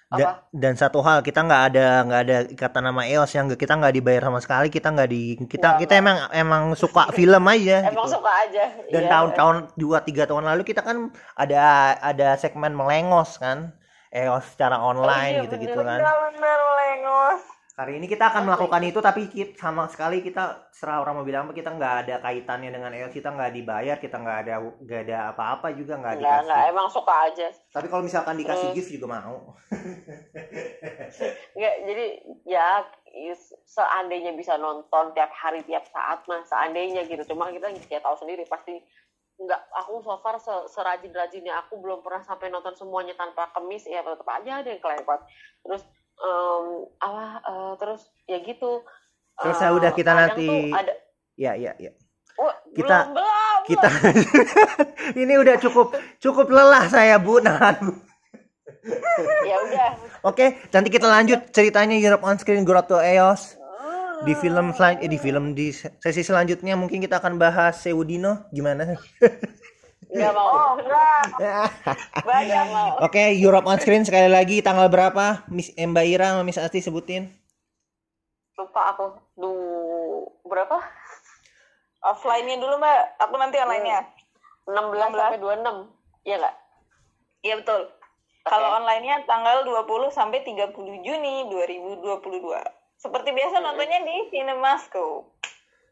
[0.07, 3.75] da- apa dan satu hal kita nggak ada nggak ada ikatan nama EOS yang kita
[3.75, 7.83] nggak dibayar sama sekali kita nggak di kita Nggak, kita emang emang suka film aja
[7.83, 8.15] emang gitu.
[8.15, 9.11] suka aja dan Iya.
[9.11, 11.59] tahun-tahun dua tiga tahun lalu kita kan ada
[11.99, 13.75] ada segmen melengos kan
[14.09, 15.99] EOS secara online iya, gitu-gitu bener.
[15.99, 17.43] kan bener lengos
[17.77, 21.45] hari ini kita akan melakukan itu tapi kita, sama sekali kita serah orang mau bilang
[21.45, 25.17] apa kita nggak ada kaitannya dengan EOS kita nggak dibayar kita nggak ada nggak ada
[25.29, 26.47] apa-apa juga nggak nggak dikasih.
[26.49, 27.47] nggak emang suka aja.
[27.69, 29.37] Tapi kalau misalkan dikasih Terus- gift juga mau.
[31.57, 32.05] Nggak, jadi
[32.49, 32.81] ya
[33.29, 37.21] is- seandainya bisa nonton tiap hari tiap saat mah seandainya gitu.
[37.29, 38.77] Cuma kita ya tahu sendiri pasti
[39.37, 43.85] nggak aku so far se serajin rajinnya aku belum pernah sampai nonton semuanya tanpa kemis
[43.85, 45.21] ya tetap aja ada yang kelewat.
[45.61, 45.85] Terus
[46.17, 46.65] em,
[46.97, 48.81] apa eh, terus ya gitu.
[49.37, 50.93] Terus Eh, ya udah kita kadang nanti- ada
[51.35, 51.91] ya ya ya.
[52.37, 53.59] Wah, Kita- belum belum.
[53.65, 53.87] kita
[55.21, 57.41] ini udah cukup cukup lelah saya bu.
[57.41, 57.93] Nahan Bu.
[59.43, 59.89] ya udah.
[60.23, 63.57] Oke, nanti kita lanjut ceritanya Europe on Screen Groto EOS.
[64.17, 68.49] Di film selan eh, di film di sesi selanjutnya mungkin kita akan bahas Seudino.
[68.49, 68.85] Gimana?
[70.07, 70.47] nggak mau.
[70.49, 71.23] Oh enggak.
[72.27, 72.91] Banyak mau.
[73.03, 75.43] Oke, Europe on Screen sekali lagi tanggal berapa?
[75.51, 77.27] Miss Mbak Ira sama Miss Asti sebutin.
[78.57, 79.13] lupa aku.
[79.37, 79.51] Du
[80.49, 80.81] berapa?
[82.01, 83.21] Offline-nya dulu mbak.
[83.21, 84.01] Aku nanti online-nya.
[84.65, 86.55] 16 sampai 26 iya nggak?
[87.45, 87.81] Iya betul.
[88.43, 90.73] Kalau online-nya tanggal 20 sampai 30
[91.05, 95.37] Juni 2022 seperti biasa nontonnya di Cinemascope.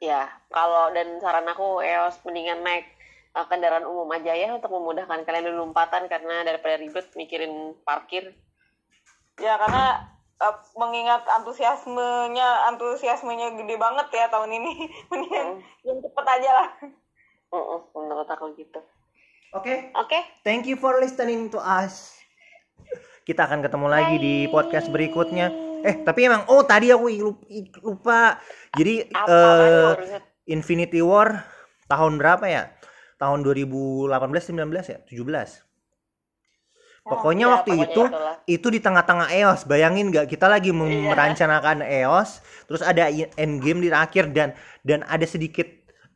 [0.03, 2.94] Ya, kalau dan saran aku EOS mendingan naik
[3.35, 8.31] uh, kendaraan umum aja ya untuk memudahkan kalian dulu lompatan karena daripada ribet mikirin parkir.
[9.35, 9.99] ya karena
[10.39, 14.71] eh, mengingat antusiasmenya antusiasmenya gede banget ya tahun ini
[15.11, 16.69] mendingan yang cepet aja lah
[17.51, 18.79] Mm-mm, menurut aku gitu.
[19.55, 22.15] Oke, Oke, thank you for listening to us.
[23.23, 25.47] Kita akan ketemu lagi di podcast berikutnya.
[25.85, 27.45] Eh, tapi emang oh tadi aku lupa,
[27.79, 28.21] lupa.
[28.75, 29.39] Jadi apa
[29.95, 30.19] harusnya?
[30.49, 31.47] Infinity War
[31.87, 32.63] tahun berapa ya?
[33.15, 34.99] Tahun 2018 19 ya?
[35.01, 35.63] 17.
[37.05, 38.35] Pokoknya Ya, waktu pokoknya itu itulah.
[38.49, 39.61] itu di tengah-tengah EOS.
[39.69, 41.13] Bayangin nggak kita lagi Iya.
[41.13, 42.29] merencanakan EOS,
[42.65, 43.05] terus ada
[43.37, 45.69] endgame di akhir dan dan ada sedikit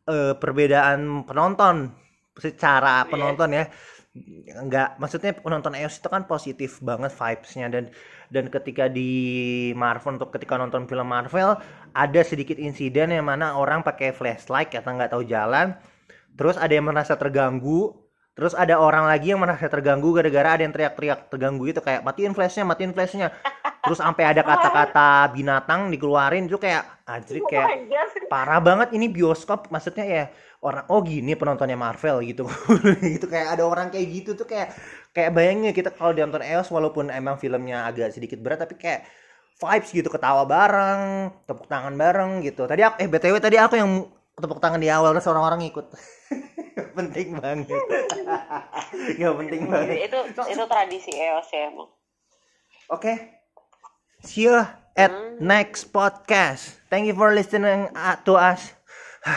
[0.10, 1.94] eh, perbedaan penonton
[2.36, 3.10] secara Iya.
[3.14, 3.70] penonton ya.
[4.66, 7.94] Nggak maksudnya penonton EOS itu kan positif banget vibes-nya dan
[8.28, 9.10] dan ketika di
[9.78, 11.54] Marvel untuk ketika nonton film Marvel
[11.94, 15.78] ada sedikit insiden yang mana orang pakai flashlight atau nggak tahu jalan
[16.36, 17.96] terus ada yang merasa terganggu.
[18.40, 22.32] Terus ada orang lagi yang merasa terganggu gara-gara ada yang teriak-teriak terganggu itu kayak matiin
[22.32, 23.36] flashnya matiin flashnya.
[23.84, 27.68] Terus sampai ada kata-kata binatang dikeluarin itu kayak anjir Oh kayak
[28.32, 29.68] parah banget ini bioskop.
[29.68, 30.24] Maksudnya ya
[30.64, 32.48] orang oh gini penontonnya Marvel gitu.
[33.20, 34.72] Gitu kayak ada orang kayak gitu tuh kayak
[35.12, 39.04] kayak bayangin kita kalau nonton EOS walaupun emang filmnya agak sedikit berat tapi kayak
[39.60, 42.64] vibes gitu ketawa bareng tepuk tangan bareng gitu.
[42.64, 44.08] Tadi aku, eh btw tadi aku yang
[44.40, 45.92] tepuk tangan di awal terus orang-orang ikut
[46.98, 47.70] penting banget
[49.22, 51.90] ya penting banget itu itu tradisi EOS ya emang.
[52.90, 53.14] oke
[54.24, 54.56] see you
[54.96, 55.40] at Hmm.
[55.40, 58.76] next podcast thank you for listening uh, to us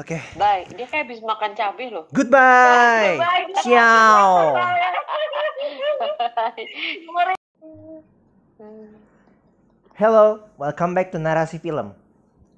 [0.00, 0.66] oke Bye.
[0.74, 2.10] Dia kayak habis makan cabai loh.
[2.10, 3.22] Goodbye.
[3.62, 4.52] Ciao.
[9.94, 11.94] Hello, welcome back to Narasi Film.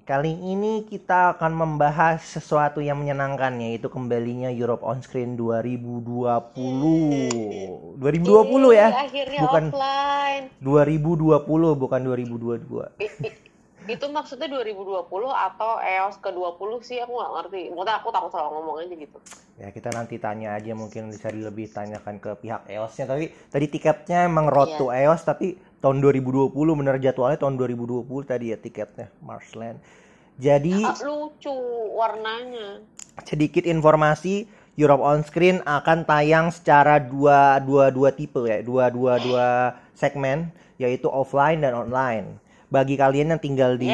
[0.07, 6.55] Kali ini kita akan membahas sesuatu yang menyenangkan yaitu kembalinya Europe on Screen 2020.
[7.99, 8.87] 2020 ya.
[8.87, 10.47] Yeay, Akhirnya Bukan offline.
[10.63, 11.43] 2020
[11.75, 12.87] bukan 2022.
[13.87, 17.61] itu maksudnya 2020 atau EOS ke 20 sih aku nggak ngerti.
[17.71, 19.17] Maksudnya aku takut salah ngomong aja gitu.
[19.57, 23.05] Ya kita nanti tanya aja mungkin bisa lebih tanyakan ke pihak EOS-nya.
[23.07, 24.79] Tapi tadi tiketnya emang road Iya.
[24.79, 25.47] to EOS tapi
[25.79, 29.79] tahun 2020 bener jadwalnya tahun 2020 tadi ya tiketnya Marsland.
[30.37, 31.53] Jadi Ah, lucu
[31.97, 32.85] warnanya.
[33.25, 34.45] sedikit informasi
[34.77, 39.47] Europe on Screen akan tayang secara dua dua dua tipe ya dua dua dua
[39.97, 42.37] segmen yaitu offline dan online
[42.67, 43.87] bagi kalian yang tinggal di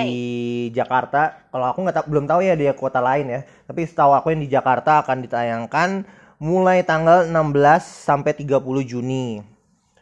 [0.74, 4.42] Jakarta kalau aku nggak belum tahu ya di kota lain ya tapi setahu aku yang
[4.42, 5.90] di Jakarta akan ditayangkan
[6.42, 7.34] mulai tanggal 16
[7.86, 9.46] sampai 30 Juni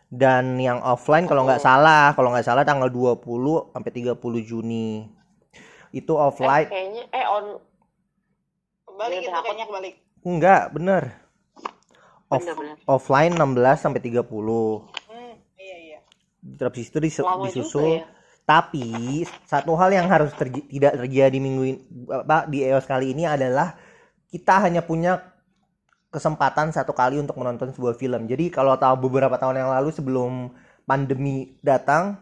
[0.08, 3.20] dan yang offline kalau nggak salah kalau nggak salah tanggal 20
[3.76, 5.08] sampai 30 Juni
[5.92, 7.46] itu eh, offline kayaknya eh on
[8.88, 9.46] Kebalik Iya, itu takut.
[9.48, 9.94] kayaknya kebalik.
[10.22, 11.04] Enggak, bener.
[12.30, 12.76] Off, Bener-bener.
[12.86, 14.22] offline 16 sampai 30.
[15.10, 16.00] Hmm, iya iya.
[16.62, 17.26] Habis itu disusul.
[17.50, 18.21] juga ya.
[18.52, 21.80] Tapi satu hal yang harus terj- tidak terjadi minggu ini,
[22.12, 23.80] apa, di EOS kali ini adalah
[24.28, 25.24] kita hanya punya
[26.12, 28.28] kesempatan satu kali untuk menonton sebuah film.
[28.28, 30.52] Jadi kalau tahu beberapa tahun yang lalu sebelum
[30.84, 32.20] pandemi datang,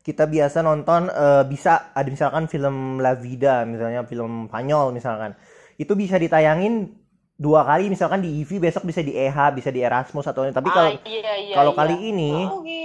[0.00, 5.36] kita biasa nonton eh, bisa ada misalkan film La Vida, misalnya film Spanyol misalkan.
[5.76, 6.88] Itu bisa ditayangin
[7.36, 10.92] dua kali misalkan di IVI besok bisa di EH, bisa di Erasmus atau tapi kalau
[10.92, 11.80] ah, iya, iya, kalau iya.
[11.80, 12.79] kali ini Oh gitu.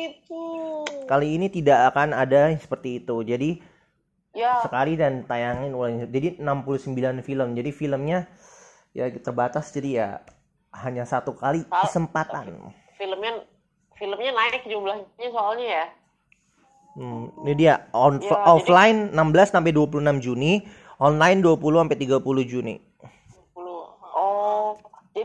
[1.05, 3.15] Kali ini tidak akan ada yang seperti itu.
[3.21, 3.49] Jadi
[4.35, 6.05] ya sekali dan tayangin ulang.
[6.09, 7.55] Jadi 69 film.
[7.55, 8.27] Jadi filmnya
[8.91, 10.07] ya terbatas jadi ya
[10.75, 12.71] hanya satu kali kesempatan.
[12.95, 13.43] filmnya
[13.95, 15.85] filmnya naik jumlahnya soalnya ya
[16.95, 20.63] Hmm, ini dia on Ya, jadi- offline 16 sampai 26 Juni,
[20.95, 22.79] online 20 sampai 30 Juni.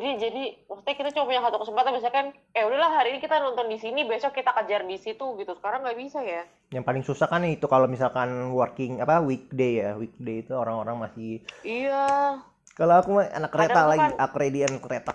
[0.01, 0.17] 10.
[0.17, 3.69] Jadi jadi maksudnya kita cuma punya satu kesempatan misalkan eh udahlah hari ini kita nonton
[3.69, 5.53] di sini, besok kita kejar di situ gitu.
[5.53, 6.49] Sekarang nggak bisa ya.
[6.73, 11.45] Yang paling susah kan itu kalau misalkan working apa weekday ya, weekday itu orang-orang masih
[11.61, 12.41] Iya.
[12.73, 14.17] kalau aku mah anak kereta Kadang lagi, kan-
[14.65, 15.13] anak kereta.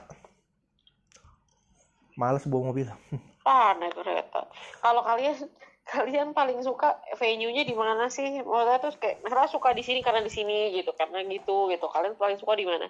[2.15, 2.88] Males bawa mobil.
[3.45, 4.50] Ah, naik kereta.
[4.82, 5.38] Kalau kalian
[5.93, 8.41] kalian paling suka venue-nya di mana sih?
[8.41, 9.21] Maksudnya tuh kayak
[9.54, 11.86] suka di sini karena di sini gitu, karena gitu gitu.
[11.86, 12.89] Kalian paling suka di mana?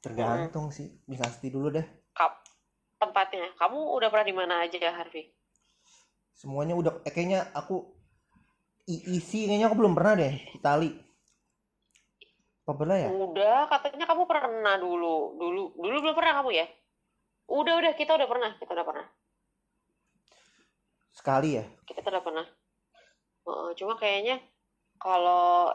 [0.00, 1.84] Tergantung sih, bisa pasti dulu deh.
[2.16, 2.40] Kap
[2.96, 3.52] tempatnya.
[3.60, 5.28] Kamu udah pernah di mana aja ya, Harvey?
[6.32, 7.84] Semuanya udah eh, kayaknya aku
[8.88, 10.90] IEC kayaknya aku belum pernah deh Itali.
[12.64, 13.08] Apa pernah ya?
[13.12, 15.36] Udah, katanya kamu pernah dulu.
[15.36, 16.66] Dulu dulu belum pernah kamu ya?
[17.50, 19.06] Udah, udah, kita udah pernah, kita udah pernah.
[21.12, 21.64] Sekali ya.
[21.84, 22.46] Kita udah pernah.
[23.76, 24.40] Cuma kayaknya
[24.96, 25.74] kalau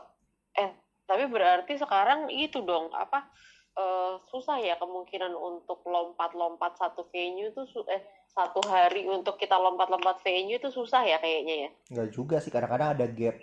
[0.55, 0.71] eh
[1.05, 3.29] tapi berarti sekarang itu dong apa
[3.75, 10.19] eh, susah ya kemungkinan untuk lompat-lompat satu venue su- eh satu hari untuk kita lompat-lompat
[10.23, 11.69] venue tuh susah ya kayaknya ya.
[11.91, 13.35] Enggak juga sih, kadang-kadang ada gap.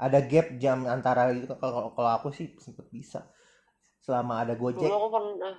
[0.00, 3.28] Ada gap jam antara itu kalau kalau aku sih sempet bisa.
[4.00, 4.80] Selama ada Gojek.
[4.80, 5.54] Dulu aku pernah.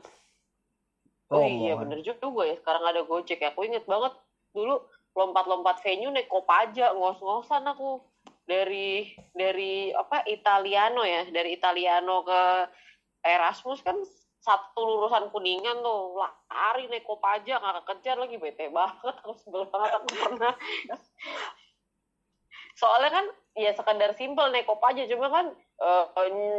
[1.32, 1.80] Oh iya rombongan.
[1.88, 3.54] bener juga ya sekarang ada Gojek ya.
[3.54, 4.14] Aku inget banget
[4.52, 4.82] dulu
[5.14, 8.02] lompat-lompat venue naik Kopaja ngos-ngosan aku
[8.50, 12.42] dari dari apa Italiano ya dari Italiano ke
[13.22, 13.98] Erasmus kan
[14.42, 20.02] satu lurusan kuningan tuh lari naik Kopaja nggak kekejar lagi bete banget aku sebel banget
[20.02, 20.54] aku pernah
[22.74, 26.06] soalnya kan ya sekedar simpel naik Kopaja cuma kan eh,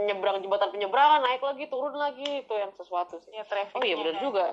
[0.07, 3.42] nyebrang jembatan penyeberangan naik lagi turun lagi itu yang sesuatu sih Ya
[3.75, 4.46] oh iya benar juga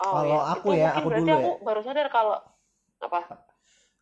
[0.00, 0.52] oh, Kalau iya.
[0.56, 1.60] aku Itu ya, aku dulu aku ya.
[1.60, 2.36] baru sadar kalau
[3.04, 3.20] apa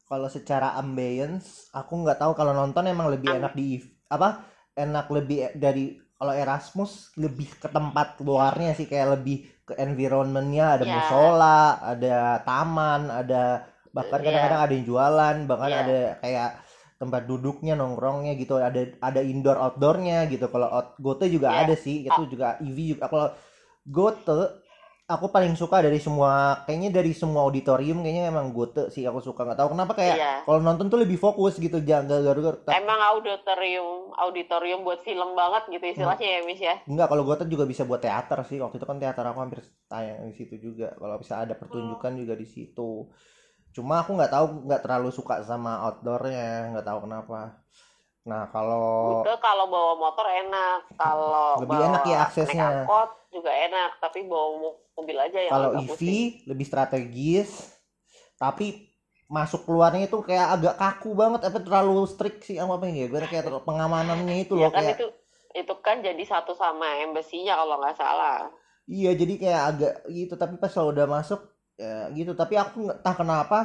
[0.05, 3.81] Kalau secara ambience, aku nggak tahu kalau nonton emang lebih Am- enak di
[4.13, 4.45] apa?
[4.77, 10.79] Enak lebih e- dari kalau Erasmus lebih ke tempat luarnya sih kayak lebih ke environmentnya
[10.79, 10.95] ada Ya.
[11.01, 14.25] musola, ada taman, ada bahkan Ya.
[14.31, 15.79] kadang-kadang ada yang jualan, bahkan Ya.
[15.83, 16.51] ada kayak
[16.95, 21.67] tempat duduknya nongkrongnya gitu ada ada indoor outdoornya gitu kalau out, Gote juga Ya.
[21.67, 23.29] ada sih itu juga EV juga kalau
[23.85, 24.64] Gote
[25.05, 29.45] aku paling suka dari semua kayaknya dari semua auditorium kayaknya emang Gote sih aku suka
[29.45, 30.33] nggak tahu kenapa kayak Iya.
[30.49, 35.85] kalau nonton tuh lebih fokus gitu jangan garu-garu emang auditorium auditorium buat film banget gitu
[35.93, 38.63] istilahnya ya Miss ya Enggak, kalau Gotham juga bisa buat teater sih.
[38.63, 40.95] Waktu itu kan teater aku hampir tayang di situ juga.
[40.95, 43.11] Kalau bisa ada pertunjukan juga di situ.
[43.75, 47.59] Cuma aku nggak tahu, nggak terlalu suka sama outdoornya, nggak tahu kenapa.
[48.25, 52.57] Nah, kalau kalau bawa motor enak kalau Lebih bawa enak ya aksesnya.
[52.57, 56.25] naik angkot juga enak tapi bawa mo- mobil aja yang kalau EV pusing.
[56.47, 57.51] lebih strategis,
[58.39, 58.87] tapi
[59.27, 63.07] masuk keluarnya itu kayak agak kaku banget, apa terlalu strict sih apa ini ya?
[63.11, 65.07] Gue kayak pengamanannya itu ya loh kan kayak itu
[65.55, 68.51] itu kan jadi satu sama embassy-nya kalau nggak salah
[68.85, 71.41] Iya jadi kayak agak gitu tapi pas kalau udah masuk
[71.81, 73.59] ya gitu tapi aku nggak entah kenapa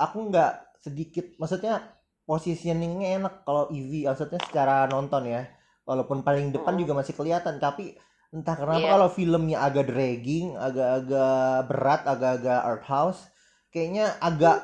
[0.00, 1.82] aku nggak sedikit maksudnya
[2.24, 5.44] positioningnya enak kalau EV maksudnya secara nonton ya
[5.84, 6.80] walaupun paling depan Mm.
[6.86, 7.98] juga masih kelihatan tapi
[8.30, 8.90] entah kenapa Iya.
[8.90, 11.34] kalau filmnya agak dragging agak-agak
[11.66, 13.20] berat agak-agak art house
[13.68, 14.62] kayaknya agak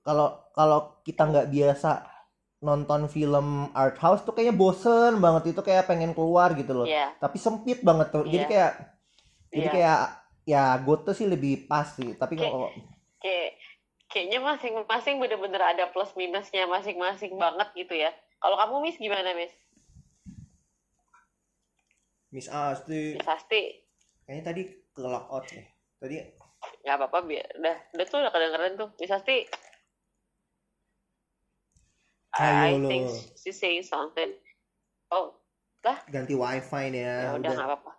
[0.00, 2.04] kalau kalau kita nggak biasa
[2.58, 7.12] nonton film art house tuh kayaknya bosen banget itu kayak pengen keluar gitu loh Iya.
[7.18, 8.48] tapi sempit banget tuh jadi Iya.
[8.48, 8.72] kayak
[9.50, 9.74] jadi Iya.
[9.74, 10.00] kayak
[10.44, 12.68] ya Goto sih lebih pas sih tapi Kayak- kalau
[13.20, 13.50] kayak
[14.06, 18.12] kayaknya masing-masing bener-bener ada plus minusnya masing-masing banget gitu ya.
[18.38, 19.50] Kalau kamu Miss gimana Miss?
[22.34, 23.62] Miss Asti Miss Asti
[24.26, 25.66] kayaknya tadi ke lock out nih
[26.02, 26.16] tadi
[26.82, 29.46] nggak apa-apa biar udah udah tuh udah kedengeran tuh Miss Asti
[32.34, 33.14] I, I Ayo think lo.
[33.38, 34.34] she's saying something.
[35.14, 35.38] Oh,
[36.10, 37.92] ganti wifi nih ya, ya udah nggak apa-apa.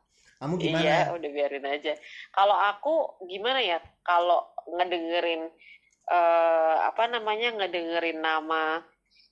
[0.43, 1.93] kamu gimana Iya, udah biarin aja.
[2.35, 2.95] Kalau aku
[3.31, 3.79] gimana ya?
[4.03, 5.47] Kalau ngedengerin
[6.05, 8.83] eh apa namanya ngedengerin nama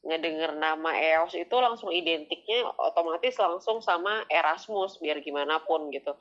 [0.04, 6.14] ngedenger nama EOS itu langsung identiknya otomatis langsung sama Erasmus biar gimana pun gitu.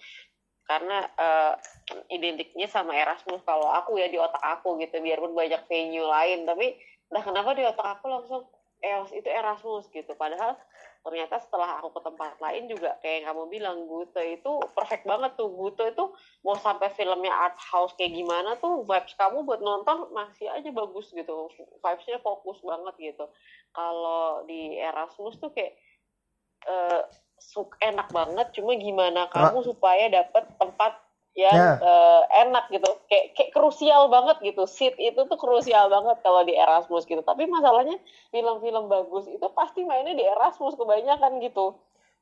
[0.62, 1.54] Karena eh,
[2.14, 6.78] identiknya sama Erasmus kalau aku ya di otak aku gitu biarpun banyak venue lain tapi
[7.10, 8.42] entah kenapa di otak aku langsung
[8.82, 10.14] EOS itu Erasmus gitu.
[10.14, 10.58] Padahal
[11.02, 15.34] ternyata setelah aku ke tempat lain juga kayak yang kamu bilang Gute itu perfect banget
[15.34, 16.14] tuh Gute itu
[16.46, 21.10] mau sampai filmnya art house kayak gimana tuh vibes kamu buat nonton masih aja bagus
[21.10, 21.50] gitu
[21.82, 23.26] vibesnya fokus banget gitu
[23.72, 25.76] kalau di Erasmus tuh kayak
[27.42, 28.54] suk enak banget.
[28.54, 30.94] Cuma gimana kamu supaya dapet tempat
[31.32, 31.80] yang Ya.
[31.80, 32.90] eh, enak gitu.
[33.08, 34.62] Kayak kayak krusial banget gitu.
[34.68, 37.24] Seat itu tuh krusial banget kalau di Erasmus gitu.
[37.24, 37.96] Tapi masalahnya
[38.30, 41.74] film-film bagus itu pasti mainnya di Erasmus kebanyakan gitu.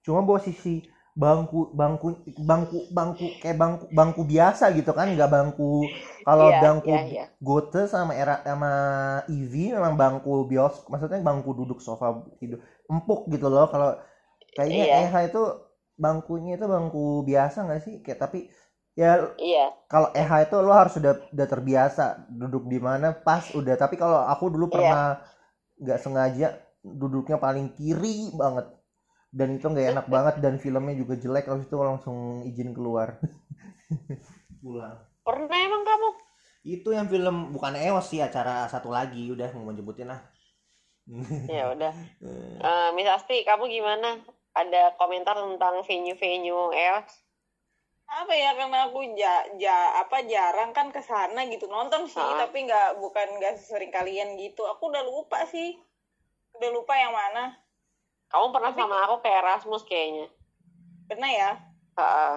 [0.07, 0.87] Cuma posisi
[1.17, 2.09] bangku bangku
[2.39, 5.91] bangku bangku kayak bangku bangku biasa gitu kan nggak bangku
[6.27, 7.25] kalau Iya, bangku iya, iya.
[7.41, 8.71] Gote sama era sama
[9.27, 13.97] EV memang bangku bios maksudnya bangku duduk sofa tidur empuk gitu loh kalau
[14.57, 14.95] kayaknya Iya.
[14.95, 15.43] EH itu
[16.01, 18.39] bangkunya itu bangku biasa nggak sih kayak tapi
[18.97, 23.75] ya iya kalau EH itu lo harus udah udah terbiasa duduk di mana pas udah
[23.77, 24.79] tapi kalau aku dulu Iya.
[24.81, 25.21] pernah
[25.81, 26.49] nggak sengaja
[26.85, 28.67] duduknya paling kiri banget
[29.31, 33.23] dan itu nggak enak banget dan filmnya juga jelek habis itu langsung izin keluar.
[34.59, 34.99] Pulang.
[35.23, 36.09] Pernah emang kamu?
[36.61, 39.31] Itu yang film bukan EOS sih acara satu lagi.
[39.31, 40.21] Udah mau nyebutin lah.
[41.47, 41.95] Ya udah.
[42.61, 44.21] Eh, Miss Asti kamu gimana?
[44.53, 47.09] Ada komentar tentang venue-venue EOS?
[48.11, 51.71] Apa ya karena aku ja, ja- apa jarang kan ke sana gitu.
[51.71, 52.43] Nonton sih Ah.
[52.45, 54.67] tapi nggak bukan nggak sesering kalian gitu.
[54.67, 55.79] Aku udah lupa sih.
[56.59, 57.55] Udah lupa yang mana
[58.31, 60.27] kamu pernah sama aku ke Erasmus kayaknya.
[61.11, 61.51] Pernah ya?
[61.99, 62.37] Heeh.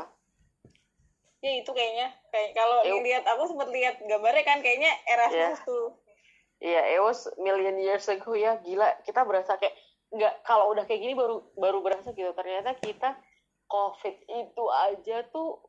[1.43, 2.07] ya itu kayaknya.
[2.33, 5.93] Kayak kalau lihat aku sempat lihat gambarnya kan kayaknya Erasmus tuh.
[6.63, 8.33] Iya, it was million years ago.
[8.33, 8.89] Ya, gila.
[9.05, 9.75] Kita berasa kayak
[10.13, 12.31] nggak kalau udah kayak gini baru baru berasa gitu.
[12.33, 13.13] Ternyata kita
[13.67, 15.59] COVID itu aja tuh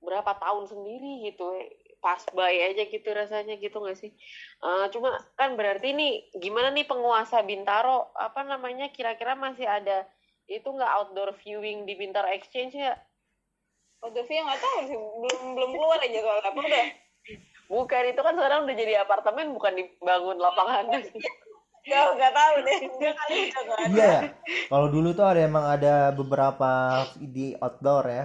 [0.00, 1.44] berapa tahun sendiri gitu,
[2.00, 4.12] pas by aja gitu rasanya gitu nggak sih?
[4.62, 10.06] Eh, cuma kan berarti nih gimana nih penguasa Bintaro apa namanya kira-kira masih ada
[10.46, 12.94] itu nggak outdoor viewing di Bintaro Exchange ya?
[14.04, 16.86] Udah sih nggak tahu sih belum belum keluar aja soalnya apa udah
[17.66, 20.86] Bukan itu kan sekarang udah jadi apartemen bukan dibangun lapangan.
[21.86, 22.78] nggak nggak tahu deh
[23.14, 24.20] kali udah ada iya ya
[24.66, 26.70] kalau dulu tuh ada emang ada beberapa
[27.14, 28.24] di outdoor ya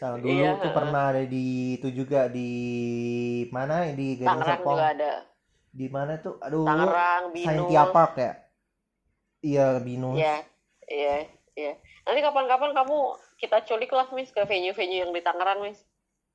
[0.00, 1.44] Sama dulu Iya, tuh pernah ada di
[1.76, 2.50] itu juga di
[3.48, 3.84] mana?
[3.92, 4.72] Di Gading Tangerang Serpong.
[4.72, 5.12] juga ada.
[5.70, 6.34] di mana tuh?
[6.40, 7.44] Aduh Tangerang, Binus.
[7.46, 8.32] Scientia Park ya?
[9.40, 10.16] Iya Binus.
[10.16, 10.36] Iya,
[10.88, 11.16] iya,
[11.54, 11.72] iya.
[12.02, 12.96] Nanti kapan-kapan kamu
[13.36, 15.84] kita culik lah, Miss, ke venue-venue yang di Tangerang, Miss.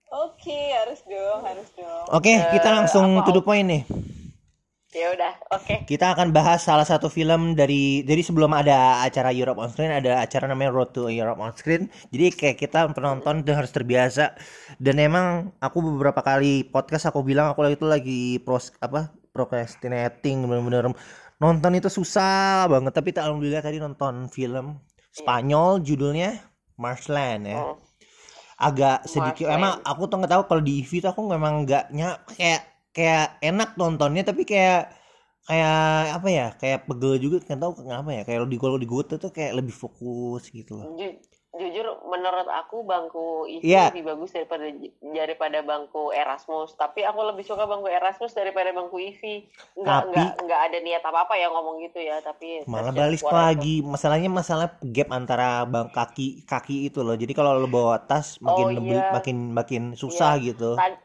[0.08, 2.06] oke harus dong harus dong.
[2.08, 3.82] Oke kita Eh, langsung apa- to the point nih
[4.96, 5.84] Ya udah, oke.
[5.92, 10.24] kita akan bahas salah satu film dari jadi sebelum ada acara Europe on Screen ada
[10.24, 11.92] acara namanya Road to Europe on Screen.
[12.16, 14.40] Jadi kayak kita penonton tuh harus terbiasa.
[14.80, 20.96] Dan emang aku beberapa kali podcast aku bilang aku itu lagi pros apa procrastinating bener-bener
[21.44, 22.96] nonton itu susah banget.
[22.96, 24.80] Tapi tak alhamdulillah tadi nonton film
[25.12, 26.40] Spanyol judulnya
[26.80, 27.60] Marshland ya.
[27.60, 27.84] Oh,
[28.56, 29.60] agak sedikit Marshland.
[29.60, 31.92] emang aku tuh nggak tahu kalau di EV tuh aku memang nggak
[32.40, 34.96] kayak kayak enak nontonnya tapi kayak
[35.46, 35.78] kayak
[36.16, 39.30] apa ya kayak pegel juga kan tahu kenapa ya kayak di kalau di Gote tuh
[39.30, 41.20] kayak lebih fokus gitu loh ju-
[41.56, 43.88] jujur, menurut aku bangku itu Iya.
[43.88, 44.68] lebih bagus daripada
[45.08, 46.76] daripada bangku Erasmus.
[46.76, 49.48] Tapi aku lebih suka bangku Erasmus daripada bangku IVI.
[49.80, 52.20] Nggak, Tapi- nggak, nggak ada niat apa-apa ya ngomong gitu ya.
[52.20, 57.56] Tapi malah balik lagi masalahnya masalah gap antara bang kaki kaki itu loh jadi kalau
[57.56, 59.16] lo bawa tas makin Oh, lebih iya.
[59.16, 61.05] makin makin susah gitu Tad-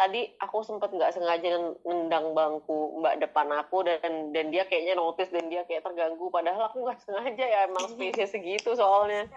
[0.00, 5.28] tadi aku sempet nggak sengaja nendang bangku mbak depan aku dan dan dia kayaknya notice
[5.28, 9.28] dan dia kayak terganggu padahal aku nggak sengaja ya emang space segitu soalnya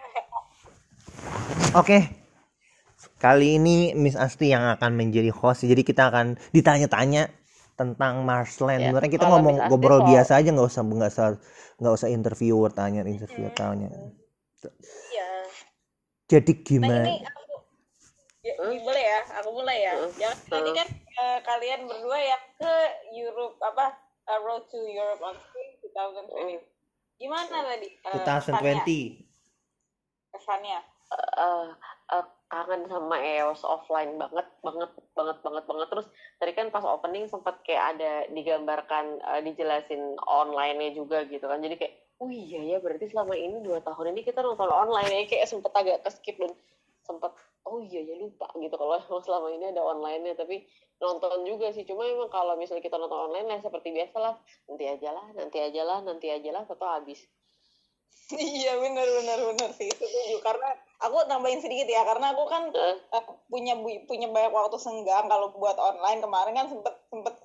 [1.74, 2.06] Oke.
[3.18, 5.66] Kali ini Miss Asti yang akan menjadi host.
[5.66, 7.34] Jadi kita akan ditanya-tanya
[7.74, 8.94] tentang Marsland.
[8.94, 11.28] Ya, kita kalau ngomong ngobrol soal- biasa aja nggak usah nggak usah
[11.82, 13.90] nggak usah interviewer tanya interview tanya.
[15.10, 15.30] Iya.
[16.30, 17.10] Jadi Nah gimana?
[17.10, 17.26] ini
[18.44, 19.94] ya, boleh ya, aku mulai ya.
[19.96, 20.12] Hmm.
[20.20, 22.74] Jangan tadi kan eh, kalian berdua yang ke
[23.16, 23.96] Europe apa
[24.28, 25.72] eh, Road to Europe on Screen
[26.60, 26.60] 2020.
[27.24, 27.88] Gimana tadi?
[27.88, 28.84] eh, kesannya?
[28.84, 30.36] 2020.
[30.36, 30.80] Kesannya.
[31.14, 31.70] eh
[32.10, 37.26] eh, kangen sama EOS offline banget banget banget banget banget terus tadi kan pas opening
[37.26, 42.78] sempat kayak ada digambarkan eh, dijelasin online-nya juga gitu kan jadi kayak oh iya ya
[42.78, 46.38] berarti selama ini dua tahun ini kita nonton online ya kayak sempet agak ke skip
[46.38, 46.54] dan
[47.94, 50.66] iya ya lupa gitu kalau emang selama ini ada online-nya tapi
[50.98, 51.86] nonton juga sih.
[51.86, 54.36] Cuma emang kalau misalnya kita nonton online ya seperti biasa lah
[54.66, 57.22] nanti aja lah nanti aja lah nanti aja lah atau habis.
[58.34, 60.42] Iya benar benar benar sih setuju.
[60.42, 60.74] Karena
[61.06, 63.78] aku nambahin sedikit ya karena aku kan Eh, eh, punya
[64.10, 65.30] punya banyak waktu senggang.
[65.30, 67.36] Kalau buat online kemarin kan sempet sempet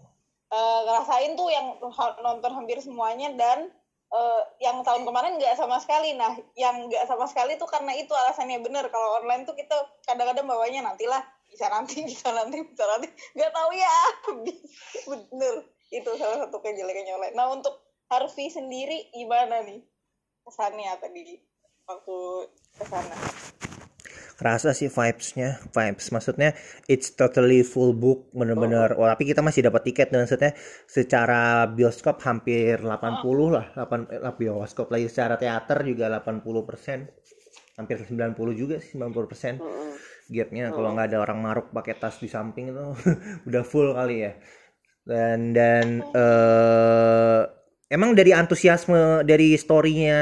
[0.49, 1.77] eh, ngerasain tuh yang
[2.25, 3.69] nonton hampir semuanya dan
[4.09, 6.17] eh, yang tahun kemarin nggak sama sekali.
[6.17, 8.89] Nah yang nggak sama sekali tuh karena itu alasannya bener.
[8.89, 13.09] Kalau online tuh kita kadang-kadang bawanya nantilah bisa nanti bisa nanti bisa nanti.
[13.37, 13.97] Nggak tahu ya.
[15.13, 15.55] Bener.
[15.89, 17.37] Itu salah satu kejelekannya online.
[17.37, 19.85] Nah untuk Harvey sendiri gimana nih
[20.49, 21.37] kesannya tadi
[21.85, 22.17] waktu
[22.81, 23.17] ke sana
[24.39, 26.15] Kerasa sih vibes-nya, vibes.
[26.15, 26.55] Maksudnya
[26.87, 28.95] it's totally full book, bener-bener.
[28.95, 30.55] Oh, tapi kita masih dapat tiket dan maksudnya
[30.87, 37.11] secara bioskop hampir 80 lah, 8 eh, bioskop lagi secara teater juga 80 persen,
[37.75, 39.55] hampir 90 juga sih 90 persen.
[39.59, 39.99] mm-mm.
[40.29, 42.87] Gapnya kalau nggak ada orang maruk pakai tas di samping itu
[43.49, 44.33] udah full kali ya.
[45.03, 47.43] Dan dan eh
[47.89, 50.21] emang dari antusiasme dari storynya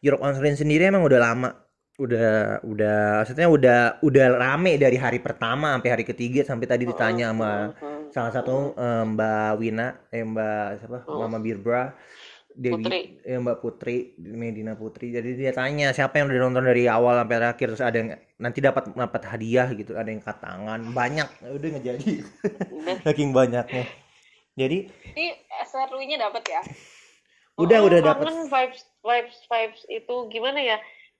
[0.00, 1.50] Europe on Screen sendiri emang udah lama
[1.96, 7.32] udah udah maksudnya udah udah rame dari hari pertama sampai hari ketiga sampai tadi ditanya
[7.32, 8.12] sama Mm-mm.
[8.12, 10.98] salah satu eh, Mbak Wina eh Mbak siapa?
[11.08, 11.24] Oh.
[11.24, 11.96] Mama Birbra.
[12.56, 13.00] Dewi Putri.
[13.20, 15.12] eh, Mbak Putri Medina Putri.
[15.12, 17.66] Jadi dia tanya siapa yang udah nonton dari awal sampai terakhir?
[17.76, 18.08] Terus ada yang
[18.40, 19.92] nanti dapat dapat hadiah gitu.
[19.92, 20.80] Ada yang angkat tangan.
[20.92, 21.28] Banyak.
[21.52, 22.12] Udah jadi.
[22.72, 22.96] Udah.
[23.08, 23.84] saking banyaknya.
[24.56, 25.26] Jadi ini
[25.68, 26.60] SRW-nya dapat ya?
[27.60, 30.76] Udah Oh, udah dapat vibes vibes vibes itu gimana ya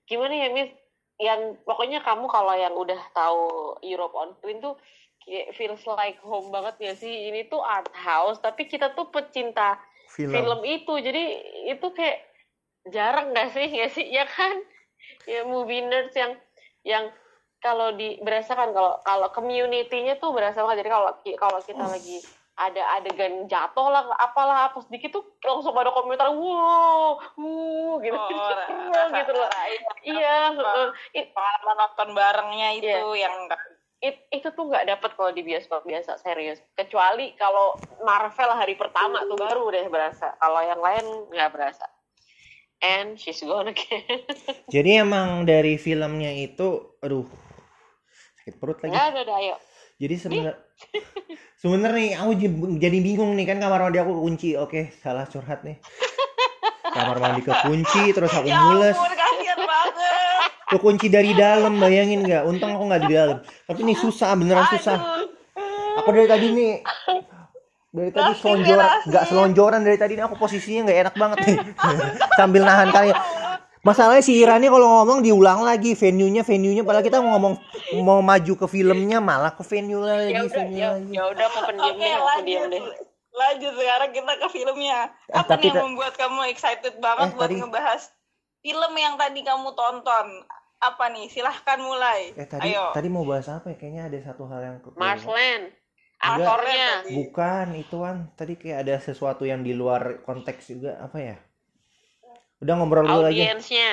[0.07, 0.73] gimana ya Miss?
[1.17, 4.77] Yang pokoknya kamu kalau yang udah tahu Europe on Screen tuh
[5.25, 7.31] kayak feels like home banget ya sih?
[7.33, 9.81] Ini tuh art house tapi kita tuh pecinta
[10.13, 10.95] film, film itu.
[11.01, 11.25] Jadi
[11.73, 12.19] itu kayak
[12.93, 13.69] jarang gak sih?
[13.69, 14.61] Ya sih ya kan?
[15.27, 16.39] Ya movie nerds yang
[16.87, 17.05] yang
[17.59, 20.87] kalau di berasa kan kalau kalau community-nya tuh berasa banget.
[20.87, 22.23] Jadi kalau kalau kita lagi
[22.57, 28.17] ada adegan jatuh lah apalah apa sedikit tuh langsung pada komentar wow wow gitu.
[28.17, 28.29] Oh,
[28.97, 29.49] Wow, gitu loh.
[30.01, 30.37] iya.
[31.13, 33.29] It- pengalaman nonton barengnya itu Iya.
[33.29, 33.35] yang
[34.01, 36.57] it- itu tuh nggak dapet kalau di bioskop biasa serius.
[36.73, 40.33] Kecuali kalau Marvel hari pertama tuh baru deh berasa.
[40.41, 41.85] Kalau yang lain nggak berasa.
[42.81, 44.25] And she's gone again.
[44.69, 47.25] Jadi emang dari filmnya itu aduh
[48.41, 48.93] sakit perut lagi.
[48.97, 49.57] Nggak ada dah ayo
[49.97, 50.57] jadi sebenarnya
[51.57, 52.31] sebenarnya nih aku
[52.77, 54.55] jadi bingung nih kan kamar mandi aku kunci.
[54.61, 55.81] Oke salah curhat nih.
[56.93, 58.93] Kamar mandi kekunci terus aku ya mules.
[58.93, 59.93] ampun kasihan banget.
[60.67, 62.45] Kekunci dari dalam bayangin nggak?
[62.45, 63.39] Untung aku nggak di dalam.
[63.41, 64.99] Tapi ini susah beneran susah.
[65.01, 65.35] Aduh.
[65.97, 66.73] aku dari tadi nih
[67.89, 71.59] dari tadi selonjoran nggak selonjoran dari tadi nih aku posisinya nggak enak banget nih.
[72.39, 73.17] Sambil nahan kalian
[73.87, 76.83] masalahnya si Irani kalau ngomong diulang lagi venue-nya venue-nya.
[76.83, 77.55] Padahal kita mau ngomong
[78.03, 81.13] mau maju ke filmnya malah ke venue lagi ya udah venue ya, lagi.
[81.15, 82.67] ya udah aku pendiam Oke deh aku diam lanjut.
[82.69, 82.83] deh.
[83.31, 84.99] Lanjut sekarang kita ke filmnya.
[85.29, 88.03] Eh, apa tapi nih yang ta- membuat kamu excited banget Eh, buat tadi- ngebahas
[88.59, 90.27] film yang tadi kamu tonton?
[90.77, 91.29] Apa nih?
[91.29, 92.33] Silahkan mulai.
[92.33, 92.91] Eh tadi ayo.
[92.91, 93.77] tadi mau bahas apa ya?
[93.77, 95.71] Kayaknya ada satu hal yang Marsland.
[96.17, 97.05] Aktornya.
[97.07, 100.97] Bukan itu kan tadi kayak ada sesuatu yang di luar konteks juga.
[100.99, 101.37] Apa ya
[102.59, 103.91] udah ngobrol dulu aja audiensnya.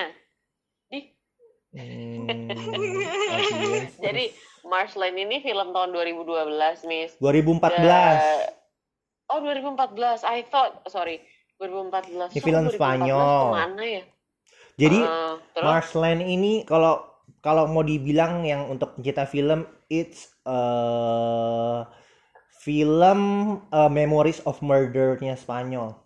[1.73, 3.97] Hmm, audience.
[3.97, 4.29] jadi
[4.63, 7.17] Marsland ini film tahun 2012 Miss.
[7.17, 8.45] 2014 Eh,
[9.27, 11.19] oh 2014 I thought sorry.
[11.57, 13.25] 2014 Ini So, film 2014 Spanyol.
[13.25, 14.03] ke mana ya?
[14.73, 15.65] Jadi Eh, terus?
[15.65, 17.01] Marsland ini kalau
[17.41, 21.83] kalau mau dibilang yang untuk pencinta film it's uh,
[22.61, 23.19] film
[23.69, 25.97] uh, Memories of Murder-nya Spanyol.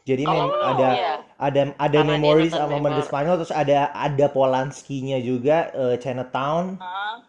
[0.00, 1.14] Jadi Oh, mem- ada iya.
[1.36, 6.80] ada ada dia Memories Murder Memor- Spanyol terus ada ada Polanski-nya juga uh, Chinatown.
[6.80, 7.20] Ah,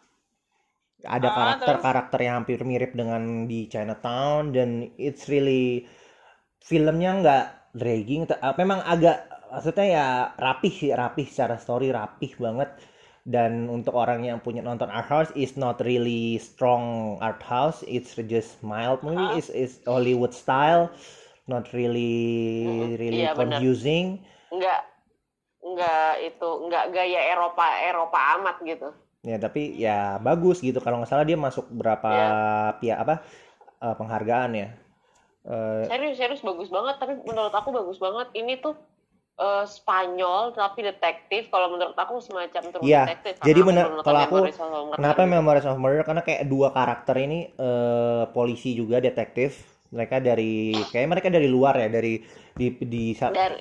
[1.01, 4.69] ada Ah, karakter-karakter yang hampir mirip dengan di Chinatown dan
[5.01, 5.89] it's really
[6.61, 10.07] filmnya nggak dragging ah, memang agak maksudnya ya
[10.37, 12.69] rapih sih rapih secara story rapih banget
[13.25, 18.13] dan untuk orang yang punya nonton art house is not really strong art house it's
[18.29, 19.37] just mild movie Ah.
[19.37, 20.93] is is Hollywood style
[21.51, 22.15] not really
[22.95, 23.59] really Iya, benar.
[23.59, 24.79] confusing nggak
[25.61, 28.89] nggak itu nggak gaya Eropa Eropa amat gitu
[29.21, 32.09] Ya tapi ya bagus gitu kalau nggak salah dia masuk berapa
[32.81, 33.21] pihak apa
[33.77, 34.67] eh, penghargaan ya.
[35.41, 38.73] Eh, serius serius bagus banget tapi menurut aku bagus banget ini tuh
[39.37, 44.41] eh, Spanyol tapi detektif kalau menurut aku semacam true Iya, detektif jadi nonton kalau aku-
[44.41, 44.57] Memories
[44.97, 45.21] kenapa.
[45.25, 46.01] Memories of Murder?
[46.01, 49.70] Karena kayak dua karakter ini eh, polisi juga detektif.
[49.91, 52.23] Mereka dari kayak mereka dari luar ya dari
[52.55, 53.59] di di sa- dari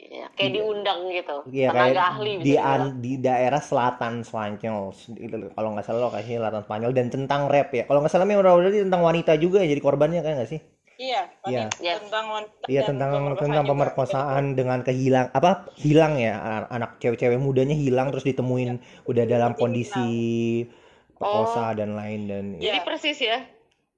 [0.00, 1.36] ya, kayak diundang gitu.
[1.52, 2.80] Iya tenaga kayak ahli di bisa dibilang.
[2.80, 4.84] an- di daerah selatan Spanyol.
[5.52, 7.84] Kalau nggak salah lokasinya selatan Spanyol dan tentang rap ya.
[7.84, 10.62] Kalau nggak salah of Murder tentang wanita juga yang jadi korbannya kan nggak sih?
[10.98, 11.70] Iya, Iya.
[11.78, 12.02] Yes.
[12.02, 13.66] tentang wanita Iya dan tentang pemerkosaan tentang
[14.42, 14.56] juga.
[14.58, 20.08] dengan kehilang apa hilang ya an- anak cewek-cewek mudanya hilang terus ditemuin udah dalam kondisi
[21.14, 23.38] perkosa dan lain dan ya, jadi persis ya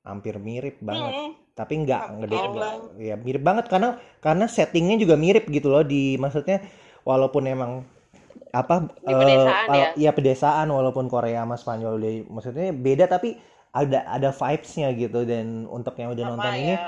[0.04, 1.12] hampir mirip banget.
[1.12, 2.80] Hmm, tapi nggak banget.
[2.96, 6.64] ya mirip banget karena karena settingnya juga mirip gitu loh di maksudnya
[7.04, 7.84] walaupun emang
[8.50, 9.88] apa Di eh, pedesaan ya?
[9.94, 13.38] iya pedesaan walaupun Korea sama Spanyol deh maksudnya beda tapi
[13.70, 15.22] ada ada vibes-nya gitu.
[15.22, 16.80] Dan untuk yang udah sama nonton ini ya.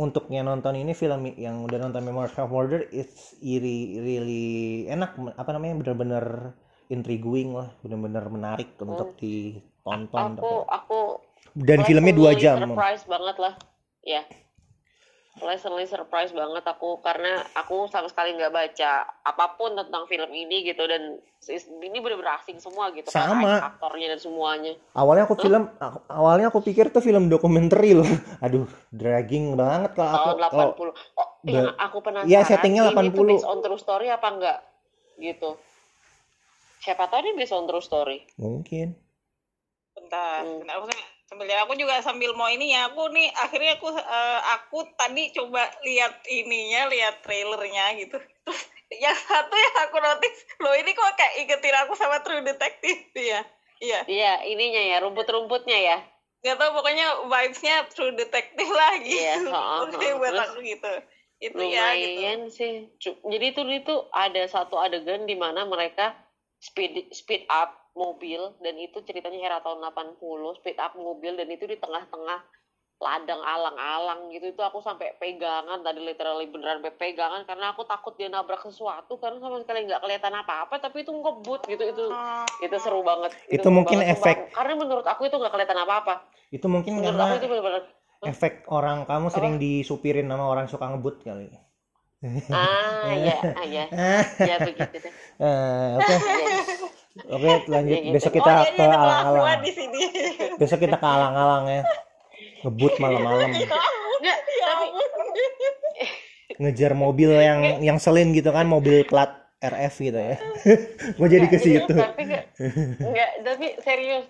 [0.00, 4.44] untuk yang nonton ini film yang udah nonton Memories of Murder it's really really
[4.88, 5.12] enak.
[5.36, 6.56] Apa namanya bener-bener
[6.88, 7.68] intriguing lah.
[7.84, 10.40] Bener-bener menarik untuk ditonton.
[10.40, 10.98] Aku aku
[11.52, 12.56] dan filmnya dua jam.
[12.60, 13.54] surprise banget lah.
[14.02, 14.22] Ya
[15.32, 18.92] pleasantly surprise banget aku karena aku sama sekali nggak baca
[19.24, 21.16] apa pun tentang film ini gitu dan
[21.80, 23.58] ini bener-bener asing semua gitu kan, Sama.
[23.64, 24.76] aktornya dan semuanya.
[24.92, 28.04] Awalnya aku film aku- awalnya aku pikir tuh film dokumenter loh.
[28.44, 30.28] Aduh dragging banget kalau aku.
[30.28, 33.30] Tahun kalau 80 oh Be- yang aku penasaran Iya, settingnya ini tuh 80.
[33.34, 34.58] based on true story apa enggak?
[35.16, 35.50] Gitu.
[36.78, 38.22] Siapa tahu ini based on true story.
[38.36, 38.94] Mungkin.
[39.96, 40.60] Bentar, Hmm.
[40.60, 40.76] bentar
[41.32, 45.64] sambil aku juga sambil mau ini ya aku nih akhirnya aku eh, aku tadi coba
[45.80, 48.20] lihat ininya lihat trailernya gitu.
[48.20, 48.62] Terus
[48.92, 53.40] yang satu yang aku notice loh ini kok kayak ingetin aku sama True Detective ya?
[53.80, 54.00] Iya.
[54.04, 55.98] Iya ininya ya rumput-rumputnya ya?
[56.44, 59.16] Nggak tahu pokoknya vibesnya True Detective lah gitu.
[59.16, 59.34] Iya,
[59.88, 60.14] Terus heeh.
[60.20, 60.92] buat aku gitu.
[61.40, 62.12] Itu ya gitu.
[62.20, 62.92] Lumayan sih.
[63.00, 66.12] Jadi itu itu ada satu adegan di mana mereka
[66.62, 70.22] speed speed up mobil dan itu ceritanya era tahun 80
[70.62, 72.40] speed up mobil dan itu di tengah-tengah
[73.02, 74.54] ladang alang-alang gitu.
[74.54, 79.18] Itu aku sampai pegangan tadi literally beneran sampai pegangan karena aku takut dia nabrak sesuatu
[79.18, 81.82] karena sama sekali nggak kelihatan apa-apa tapi itu ngebut gitu.
[81.82, 82.04] Itu
[82.62, 83.34] itu seru banget.
[83.50, 84.30] Itu seru mungkin banget, sumpah.
[84.30, 86.14] efek- karena menurut aku itu nggak kelihatan apa-apa.
[86.54, 87.82] Itu mungkin menurut karena aku itu bener-bener
[88.22, 91.50] efek orang kamu sering disupirin sama orang suka ngebut kali
[92.54, 93.84] ah ya ah ya.
[94.50, 95.12] Ya begitu deh.
[95.42, 96.14] Eh, oke.
[97.12, 97.92] Oke lanjut.
[97.92, 98.14] Ya gitu.
[98.16, 99.60] besok oh kita jadi ke ada kelakuan alang-alang.
[99.60, 100.00] di sini.
[100.60, 101.82] Besok kita ke alang-alang ya.
[102.64, 103.48] Ngebut malam-malam.
[103.52, 104.86] Nggak, ya tapi
[106.56, 109.28] ngejar mobil yang yang selin gitu kan mobil plat
[109.60, 110.36] RF gitu ya.
[111.20, 111.92] Mau jadi ke situ.
[111.92, 112.44] tapi nggak.
[112.96, 114.24] Nggak tapi serius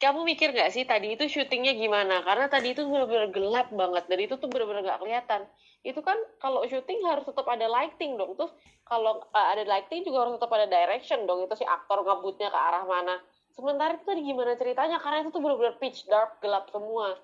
[0.00, 2.24] kamu mikir nggak sih tadi itu syutingnya gimana?
[2.24, 5.44] Karena tadi itu benar-benar gelap banget dan itu tuh benar-benar nggak kelihatan.
[5.84, 8.32] Itu kan kalau syuting harus tetap ada lighting dong.
[8.32, 8.48] Terus
[8.88, 11.44] kalau uh, ada lighting juga harus tetap ada direction dong.
[11.44, 13.20] Itu si aktor ngebutnya ke arah mana.
[13.52, 14.96] Sementara itu tadi gimana ceritanya?
[15.04, 17.20] Karena itu tuh benar-benar pitch dark gelap semua.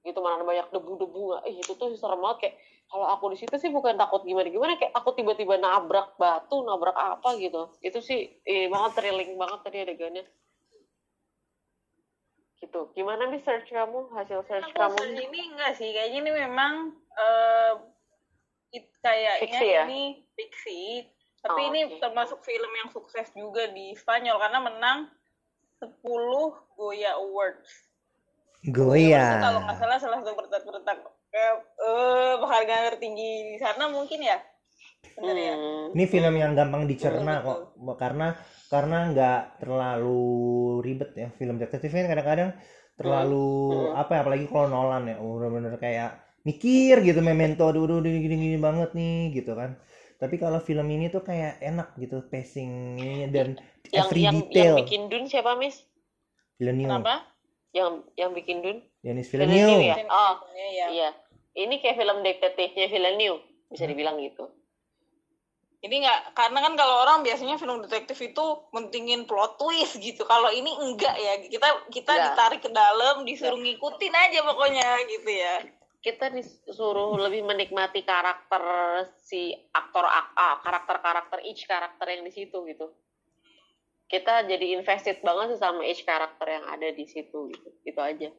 [0.00, 1.44] Gitu mana banyak debu-debu.
[1.52, 2.48] Ih itu tuh serem banget.
[2.48, 2.54] Kayak
[2.88, 6.96] kalau aku di situ sih bukan takut gimana gimana kayak aku tiba-tiba nabrak batu nabrak
[6.96, 7.76] apa gitu.
[7.84, 10.24] Itu sih eh, banget thrilling banget tadi adegannya
[12.60, 12.92] gitu.
[12.92, 14.12] Gimana nih search kamu?
[14.12, 15.88] Hasil search aku kamu search ini enggak sih.
[15.90, 16.72] Kayaknya ini memang
[17.16, 17.72] eh
[18.76, 19.82] it- kayaknya Fiksi ya?
[19.88, 20.02] ini
[20.36, 20.80] fiksi
[21.40, 24.98] tapi Oh, ini termasuk film yang sukses juga di Spanyol karena menang
[25.80, 25.96] 10
[26.76, 27.88] Goya Awards.
[28.68, 29.40] Goya.
[29.40, 31.00] Kalau nggak salah salah satu bertak-bertak
[31.32, 34.36] eh eh, penghargaan tertinggi di sana mungkin ya?
[35.16, 35.54] Bener ya?
[35.56, 35.96] Hmm.
[35.96, 38.36] Ini film yang gampang dicerna kok, karena
[38.70, 40.22] karena nggak terlalu
[40.86, 41.28] ribet ya.
[41.34, 42.54] Film detektif kan kadang-kadang
[42.94, 48.12] terlalu apa ya, apalagi kalau Nolan ya, bener-bener kayak mikir gitu, memento, aduh, aduh, aduh,
[48.12, 49.76] gini-gini banget nih, gitu kan.
[50.20, 53.56] Tapi kalau film ini tuh kayak enak gitu, pacingnya dan
[53.88, 54.76] yang every yang detail.
[54.76, 55.82] yang bikin Dun siapa Miss
[56.60, 57.14] Villeneuve, kenapa
[57.72, 59.88] yang yang bikin Dun Denis Villeneuve Villeneuve.
[59.88, 60.86] ya oh ya, ya.
[60.92, 61.10] iya
[61.56, 64.44] ini kayak film detektifnya Villeneuve bisa dibilang gitu
[65.80, 68.44] Jadi nggak karena kan kalau orang biasanya film detektif itu
[68.76, 70.28] mentingin plot twist gitu.
[70.28, 71.40] Kalau ini enggak ya.
[71.48, 72.26] Kita kita Enggak.
[72.36, 75.56] ditarik ke dalam, disuruh ngikutin aja pokoknya gitu ya.
[76.00, 78.64] kita disuruh lebih menikmati karakter
[79.20, 82.88] si aktor ak- ah, karakter-karakter each karakter yang di situ gitu
[84.08, 88.32] kita jadi invested banget sih sama each karakter yang ada di situ gitu itu aja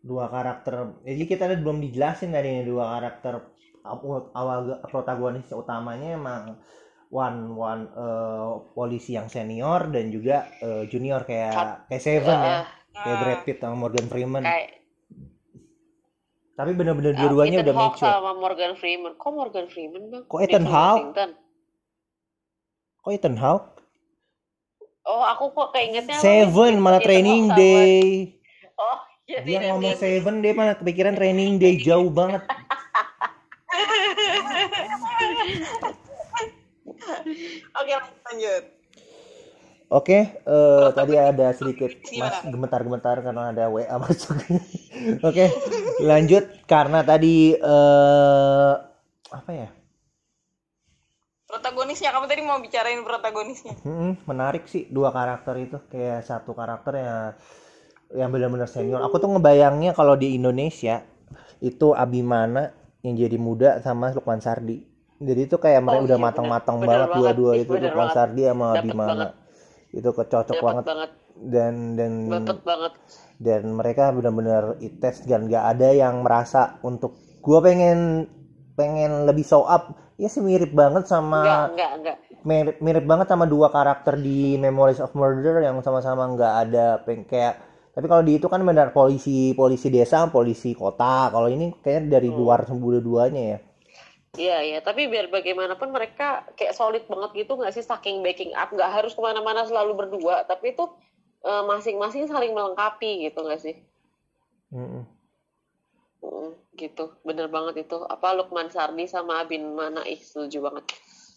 [0.00, 3.44] dua karakter jadi kita belum dijelasin tadi nih dua karakter
[4.34, 6.42] awal protagonis utamanya emang
[7.10, 12.60] one one eh, polisi yang senior dan juga eh, junior kayak kayak Seven ya
[12.96, 14.44] Eh, kayak Brad Pitt sama Morgan Freeman.
[14.44, 14.80] Kayak
[16.56, 18.08] tapi bener-bener uh, dua-duanya Ethan udah Hawke mature.
[18.08, 19.12] sama Morgan Freeman.
[19.20, 20.24] Kok Morgan Freeman bang?
[20.24, 21.20] Kok Ethan Hawke?
[23.04, 23.68] Kok Ethan Hawke?
[25.04, 28.32] Oh aku kok keingetnya Seven malah training day.
[28.80, 30.00] Oh iya dia ngomong.
[30.00, 31.76] Seven dia malah kepikiran training day.
[31.92, 32.40] Jauh banget
[37.76, 37.92] Oke,
[38.32, 38.64] lanjut.
[39.86, 44.34] Oke, eh, tadi ada sedikit mas gemetar-gemetar karena ada WA masuk.
[45.22, 45.46] Oke,
[46.02, 48.74] lanjut karena tadi eh
[49.30, 49.68] apa ya?
[51.46, 53.78] Protagonisnya kamu tadi mau bicarain protagonisnya.
[53.86, 57.18] Hmm, menarik sih dua karakter itu kayak satu karakter yang
[58.10, 58.98] yang benar-benar senior.
[59.06, 61.06] Aku tuh ngebayangnya kalau di Indonesia
[61.62, 62.74] itu Abimana
[63.06, 64.95] yang jadi muda sama Lukman Sardi.
[65.16, 67.64] Jadi itu kayak mereka Oh, udah iya, matang-matang banget dua-dua banget.
[67.64, 68.16] itu Bener Lukman banget.
[68.16, 69.30] Sardi sama Dapet banget.
[69.92, 70.84] Itu kecocok banget.
[70.84, 71.10] banget.
[71.36, 72.92] Dan dan dapet banget.
[73.36, 77.12] dan mereka benar-benar ites dan gak ada yang merasa untuk
[77.44, 78.24] gua pengen
[78.72, 79.92] pengen lebih show up.
[80.16, 84.56] Ya sih mirip banget enggak sama enggak enggak mirip, mirip banget sama dua karakter di
[84.56, 87.60] Memories of Murder yang sama-sama nggak ada peng kayak
[87.92, 91.28] tapi kalau di itu kan benar polisi polisi desa polisi kota.
[91.32, 93.58] Kalau ini kayaknya dari luar dua-duanya ya
[94.36, 98.68] Iya iya, tapi biar bagaimanapun mereka kayak solid banget gitu nggak sih saking backing up,
[98.68, 100.84] nggak harus ke mana-mana selalu berdua, tapi itu
[101.40, 103.74] eh, masing-masing saling melengkapi gitu nggak sih?
[104.76, 105.08] Mm-mm.
[106.20, 107.96] Mm, gitu, bener banget itu.
[108.04, 110.84] Apa Lukman Sardi sama Abin Mana ih setuju banget.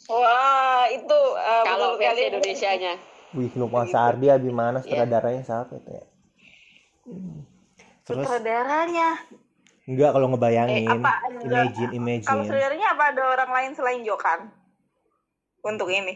[0.09, 2.97] Wah, itu uh, Kalau versi Indonesianya,
[3.37, 6.05] Wih, Lukman Sardi Abimana sutradaranya siapa itu ya?
[7.05, 7.45] Hmm.
[8.09, 9.09] Terus sutradaranya.
[9.89, 11.73] Enggak kalau ngebayangin, Eh, apa enggak?
[11.89, 11.89] imagine,
[12.21, 12.45] Kalau imagine.
[12.45, 14.39] saudaranya apa ada orang lain selain Jokan?
[15.59, 16.15] Untuk ini.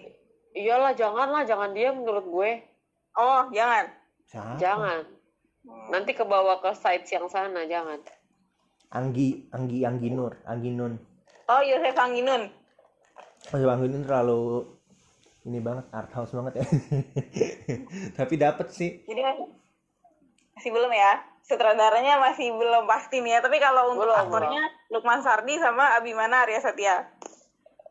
[0.53, 2.51] iyalah janganlah, jangan dia menurut gue,
[3.13, 3.89] Oh, jangan.
[4.23, 4.53] Siapa?
[4.57, 5.01] jangan.
[5.89, 7.97] Nanti kebawa ke sites yang sana, jangan.
[8.89, 10.93] Anggi, Anggi, Anggi Nur, Anggi Nun.
[11.49, 12.53] Oh, Yosef Anginun.
[13.49, 14.69] Mas Anggi Nun terlalu
[15.43, 16.65] ini banget art house banget ya.
[18.17, 19.01] Tapi dapet sih.
[19.03, 19.21] Jadi
[20.53, 21.32] masih belum ya.
[21.43, 23.39] Sutradaranya masih belum pasti nih ya.
[23.43, 27.03] Tapi kalau untuk Belum, aktornya Lukman Sardi sama Abimana Arya Satya.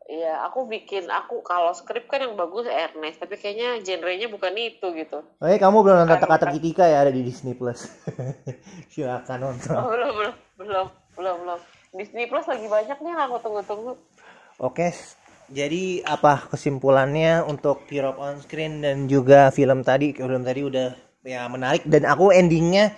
[0.03, 4.91] Iya, aku bikin aku kalau skrip kan yang bagus Ernest, tapi kayaknya genrenya bukan itu
[4.99, 5.23] gitu.
[5.39, 6.59] Oke, kamu belum nonton Bukan, Teka bukan.
[6.59, 7.87] Tika ya ada di Disney Plus.
[8.91, 9.73] Silakan nonton.
[9.79, 11.59] Oh, belum, belum, belum, belum, belum.
[11.95, 13.93] Disney Plus lagi banyak nih yang aku tunggu-tunggu.
[14.59, 14.91] Oke,
[15.47, 20.11] jadi apa kesimpulannya untuk Europe on Screen dan juga film tadi?
[20.11, 20.89] Film tadi udah
[21.23, 22.91] ya menarik dan aku endingnya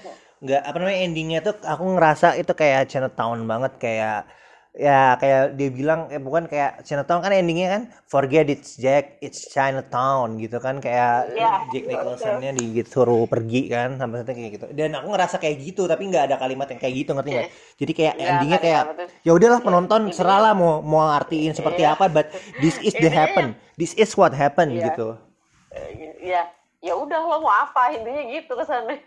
[0.43, 4.27] nggak apa namanya endingnya tuh aku ngerasa itu kayak Chinatown banget kayak
[4.75, 9.47] ya kayak dia bilang eh bukan kayak Chinatown kan endingnya kan forget it's Jack it's
[9.47, 14.65] Chinatown gitu kan kayak Iya, Jack Nicholsonnya disuruh pergi kan sampai sampai kayak gitu.
[14.75, 17.49] Dan aku ngerasa kayak gitu tapi nggak ada kalimat yang kayak gitu ngerti nggak?
[17.79, 18.83] Jadi kayak Nggak, endingnya kayak
[19.23, 21.95] ya udahlah penonton seralah mau mau artiin seperti Iya.
[21.95, 22.27] apa but
[22.59, 24.91] this is the happen this is what happen Iya.
[24.91, 25.15] gitu.
[26.19, 26.51] Ya,
[26.83, 27.95] ya udah lo mau apa?
[27.95, 28.99] Intinya gitu kesannya.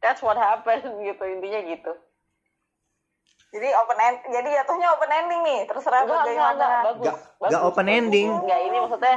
[0.00, 1.92] That's what happened gitu intinya gitu.
[3.50, 5.60] Jadi open end, jadi jatuhnya open ending nih.
[5.66, 6.86] Terserah Enggak, enggak, enggak, bagaimana.
[6.86, 7.04] bagus.
[7.42, 7.98] Nggak open bagus.
[7.98, 8.28] ending.
[8.32, 9.16] Enggak, ini maksudnya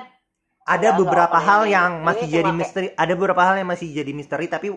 [0.64, 3.88] ada Nggak, beberapa hal yang masih Ini jadi kayak- misteri ada beberapa hal yang masih
[3.90, 4.68] jadi misteri tapi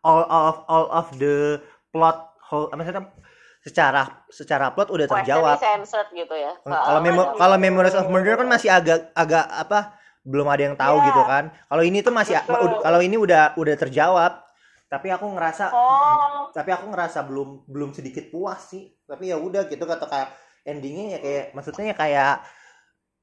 [0.00, 3.12] all of all of the plot whole maksudnya
[3.60, 6.52] secara secara plot udah terjawab censored gitu ya.
[6.60, 10.76] kalau memo nggak, kalau Memories of Murder kan masih agak agak apa belum ada yang
[10.76, 11.06] tahu Iya.
[11.06, 12.36] gitu kan kalau ini tuh masih
[12.78, 14.43] kalau ini udah udah terjawab
[14.88, 18.94] tapi aku ngerasa Oh, tapi aku ngerasa belum belum sedikit puas sih.
[19.04, 20.28] Tapi ya udah gitu kata kayak
[20.64, 22.34] endingnya ya kayak maksudnya ya kayak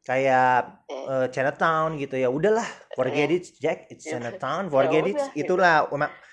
[0.01, 0.53] kayak
[0.89, 2.15] eh, Chinatown gitu.
[2.17, 2.65] Ya udahlah
[2.97, 4.17] forget it Jack it's Ya.
[4.17, 5.55] Chinatown Ya forget it gitu.
[5.55, 5.87] itulah.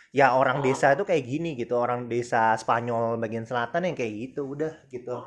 [0.09, 0.65] Ya orang Oh.
[0.65, 5.21] desa itu kayak gini gitu orang desa Spanyol bagian selatan yang kayak gitu udah gitu.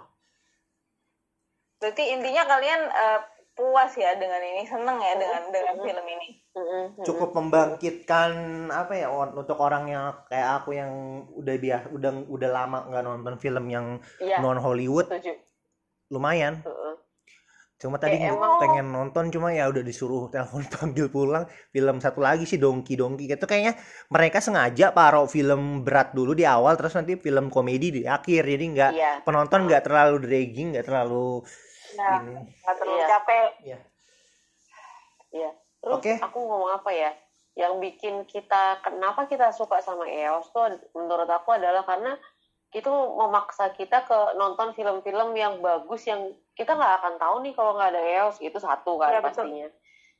[1.82, 3.20] Berarti intinya kalian eh,
[3.52, 6.28] puas ya dengan ini, seneng ya dengan dengan film ini.
[7.02, 8.32] Cukup membangkitkan
[8.68, 10.92] apa ya untuk orang yang kayak aku yang
[11.32, 13.86] udah biasa udah udah lama nggak nonton film yang
[14.18, 15.36] Iya, non Hollywood setuju.
[16.08, 16.96] lumayan Heeh.
[17.78, 21.44] Cuma tadi nggak- emang- pengen nonton cuma ya udah disuruh telepon panggil pulang.
[21.70, 23.74] Film satu lagi sih Dongki Dongki gitu kayaknya
[24.08, 28.44] mereka sengaja taruh film berat dulu di awal terus nanti film komedi di akhir.
[28.44, 29.12] Jadi nggak Iya.
[29.22, 31.42] penonton nggak terlalu dragging, nggak terlalu
[31.94, 32.34] Nah, ini.
[32.58, 33.08] nggak terlalu Iya.
[33.10, 33.50] capek.
[33.62, 33.78] Ya.
[35.32, 35.52] Iya.
[35.82, 36.14] Terus Oke.
[36.20, 37.12] aku ngomong apa ya?
[37.54, 40.64] Yang bikin kita kenapa kita suka sama EOS tuh
[40.94, 42.16] menurut aku adalah karena
[42.72, 47.76] itu memaksa kita ke nonton film-film yang bagus yang kita nggak akan tahu nih kalau
[47.76, 49.46] nggak ada EOS itu satu kan Iya, betul.
[49.48, 49.68] pastinya.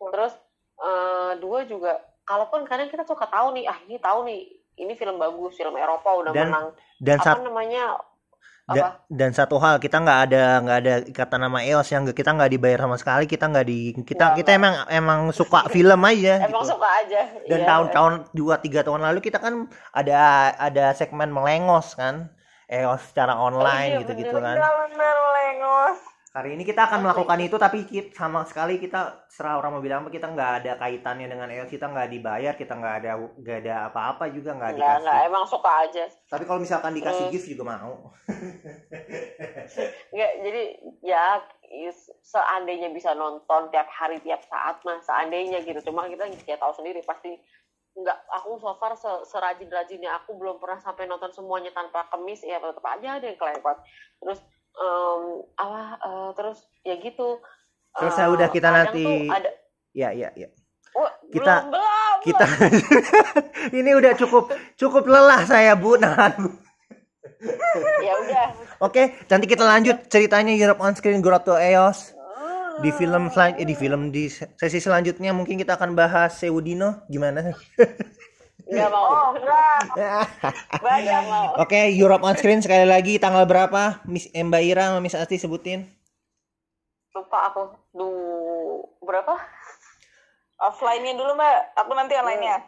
[0.02, 0.34] Terus
[0.78, 1.94] eh, dua juga
[2.24, 4.42] kalaupun kadang kita suka tahu nih ah ini tahu nih
[4.78, 6.68] ini film bagus film Eropa udah Dan menang
[6.98, 7.84] Dan apa namanya
[8.74, 12.52] da- dan satu hal kita nggak ada nggak ada ikatan nama EOS yang kita nggak
[12.52, 16.60] dibayar sama sekali kita nggak di kita Nggak, kita emang emang suka film aja emang
[16.60, 16.72] gitu.
[16.72, 17.68] suka aja dan Iya.
[17.68, 20.20] tahun-tahun dua tiga tahun lalu kita kan ada
[20.54, 22.30] ada segmen melengos kan
[22.68, 24.56] EOS secara online iya, gitu gitu bener.
[24.56, 26.00] kan Bener bener lengos.
[26.32, 27.60] Hari ini kita akan melakukan itu.
[27.60, 31.52] tapi kita, sama sekali kita serah orang mau bilang apa kita nggak ada kaitannya dengan
[31.52, 35.04] EOS kita nggak dibayar kita nggak ada nggak ada apa-apa juga nggak dikasih.
[35.04, 36.04] nggak emang suka aja.
[36.32, 37.94] Tapi kalau misalkan dikasih Terus- gift juga mau.
[40.12, 40.64] Nggak, jadi
[41.04, 41.40] ya
[42.20, 45.80] seandainya bisa nonton tiap hari tiap saat mah seandainya gitu.
[45.88, 47.32] Cuma kita ya tahu sendiri pasti
[47.92, 52.40] nggak aku so far se- serajin rajinnya aku belum pernah sampai nonton semuanya tanpa kemis
[52.44, 53.78] ya tetap aja ada yang kelewat.
[54.20, 54.40] Terus
[54.74, 55.22] em,
[55.56, 57.40] apa eh, terus ya gitu.
[57.92, 59.52] Terus ya udah, kita nanti- ada
[59.92, 60.48] ya ya ya.
[60.92, 62.16] Wah, Kita- belum belum.
[62.22, 62.46] kita
[63.80, 66.50] ini udah cukup cukup lelah saya bu nahan Bu.
[68.04, 68.48] ya udah.
[68.84, 72.12] Oke, nanti kita lanjut ceritanya Europe on Screen Grotto Eos
[72.82, 77.04] di film selan eh, di film di sesi selanjutnya mungkin kita akan bahas Seudino.
[77.08, 77.42] Gimana?
[78.72, 79.84] nggak mau Oh enggak.
[81.04, 84.00] nggak mau Oke, Europe on Screen sekali lagi tanggal berapa?
[84.08, 85.84] Miss eh, Mbak Ira sama Miss Asti sebutin.
[87.12, 88.08] lupa aku du
[89.04, 89.36] berapa
[90.62, 91.74] Offline-nya dulu mbak.
[91.74, 92.62] Aku nanti online-nya.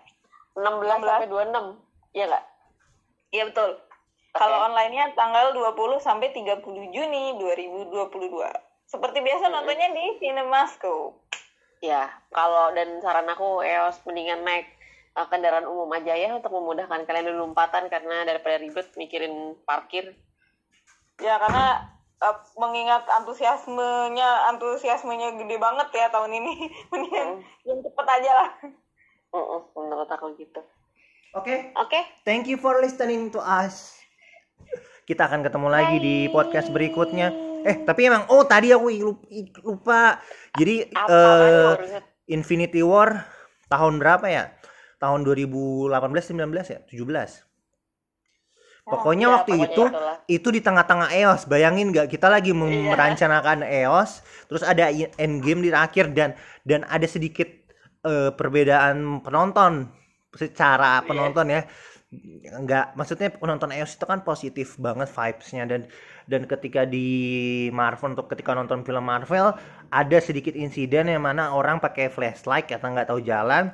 [0.57, 2.45] 16 sampai 26 iya nggak
[3.33, 3.69] Iya betul.
[4.33, 7.93] Kalau online-nya tanggal 20 sampai 30 Juni 2022.
[8.89, 11.21] Seperti biasa nontonnya di Cinemascope.
[11.83, 14.72] Ya, kalau dan saran aku EOS mendingan naik
[15.17, 20.13] uh, kendaraan umum aja ya untuk memudahkan kalian lompatan karena daripada ribet mikirin parkir.
[21.21, 26.53] Ya karena eh, mengingat antusiasmenya antusiasmenya gede banget ya tahun ini.
[26.91, 27.41] Mendingan Hmm.
[27.65, 28.49] yang cepet aja lah.
[29.33, 30.61] Mm-mm, menurut aku gitu.
[31.33, 33.97] Oke, Oke, thank you for listening to us.
[35.09, 37.33] Kita akan ketemu lagi di podcast berikutnya.
[37.65, 38.87] Eh, tapi emang oh tadi aku
[39.65, 40.21] lupa.
[40.53, 43.25] Jadi apa eh, harusnya Infinity War
[43.67, 44.53] tahun berapa ya?
[45.03, 45.91] Tahun 2018
[46.31, 46.79] 19 ya?
[46.79, 47.43] 17.
[48.83, 50.15] Pokoknya ya, waktu pokoknya itu itulah.
[50.27, 51.41] itu di tengah-tengah EOS.
[51.47, 52.59] Bayangin nggak kita lagi Iya.
[52.91, 54.11] merencanakan EOS,
[54.47, 57.47] terus ada i- endgame di akhir dan dan ada sedikit
[58.03, 59.87] eh, perbedaan penonton
[60.35, 61.07] secara Iya.
[61.07, 61.61] penonton ya.
[62.59, 65.81] Nggak maksudnya penonton EOS itu kan positif banget vibes-nya dan
[66.23, 67.07] dan ketika di
[67.71, 69.55] Marvel untuk ketika nonton film Marvel
[69.89, 73.71] ada sedikit insiden yang mana orang pakai flashlight atau nggak tahu jalan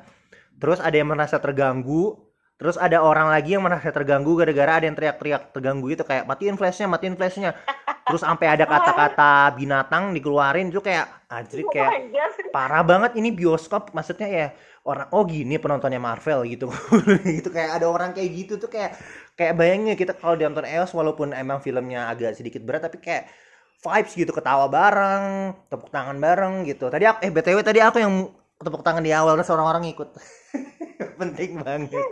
[0.59, 2.29] terus ada yang merasa terganggu.
[2.59, 6.59] Terus ada orang lagi yang merasa terganggu gara-gara ada yang teriak-teriak terganggu itu kayak matiin
[6.59, 7.55] flashnya matiin flashnya.
[8.03, 12.11] Terus sampai ada kata-kata binatang dikeluarin itu kayak anjir Oh kayak
[12.51, 13.95] parah banget ini bioskop.
[13.95, 14.47] Maksudnya ya
[14.83, 16.67] orang oh gini penontonnya Marvel gitu.
[17.39, 18.99] Gitu kayak ada orang kayak gitu tuh kayak
[19.39, 23.31] kayak bayangin kita kalau nonton EOS walaupun emang filmnya agak sedikit berat tapi kayak
[23.79, 26.91] vibes gitu ketawa bareng tepuk tangan bareng gitu.
[26.91, 28.27] Tadi aku eh btw tadi aku yang
[28.59, 29.87] tepuk tangan di awal terus orang-orang
[31.19, 32.03] penting banget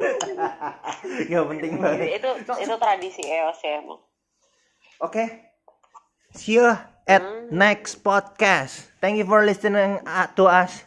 [1.32, 2.30] ya penting banget itu
[2.60, 4.00] itu tradisi EOS ya emang.
[5.00, 5.24] oke
[6.36, 6.68] see you
[7.08, 7.48] at Hmm.
[7.50, 10.84] next podcast thank you for listening uh, to us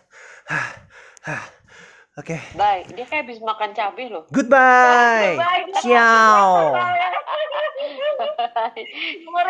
[2.20, 2.84] oke Bye.
[2.92, 4.28] Dia kayak habis makan cabai loh.
[4.28, 5.40] Goodbye.
[5.40, 5.64] Bye.
[5.80, 6.74] Ciao.
[8.76, 9.40] Bye.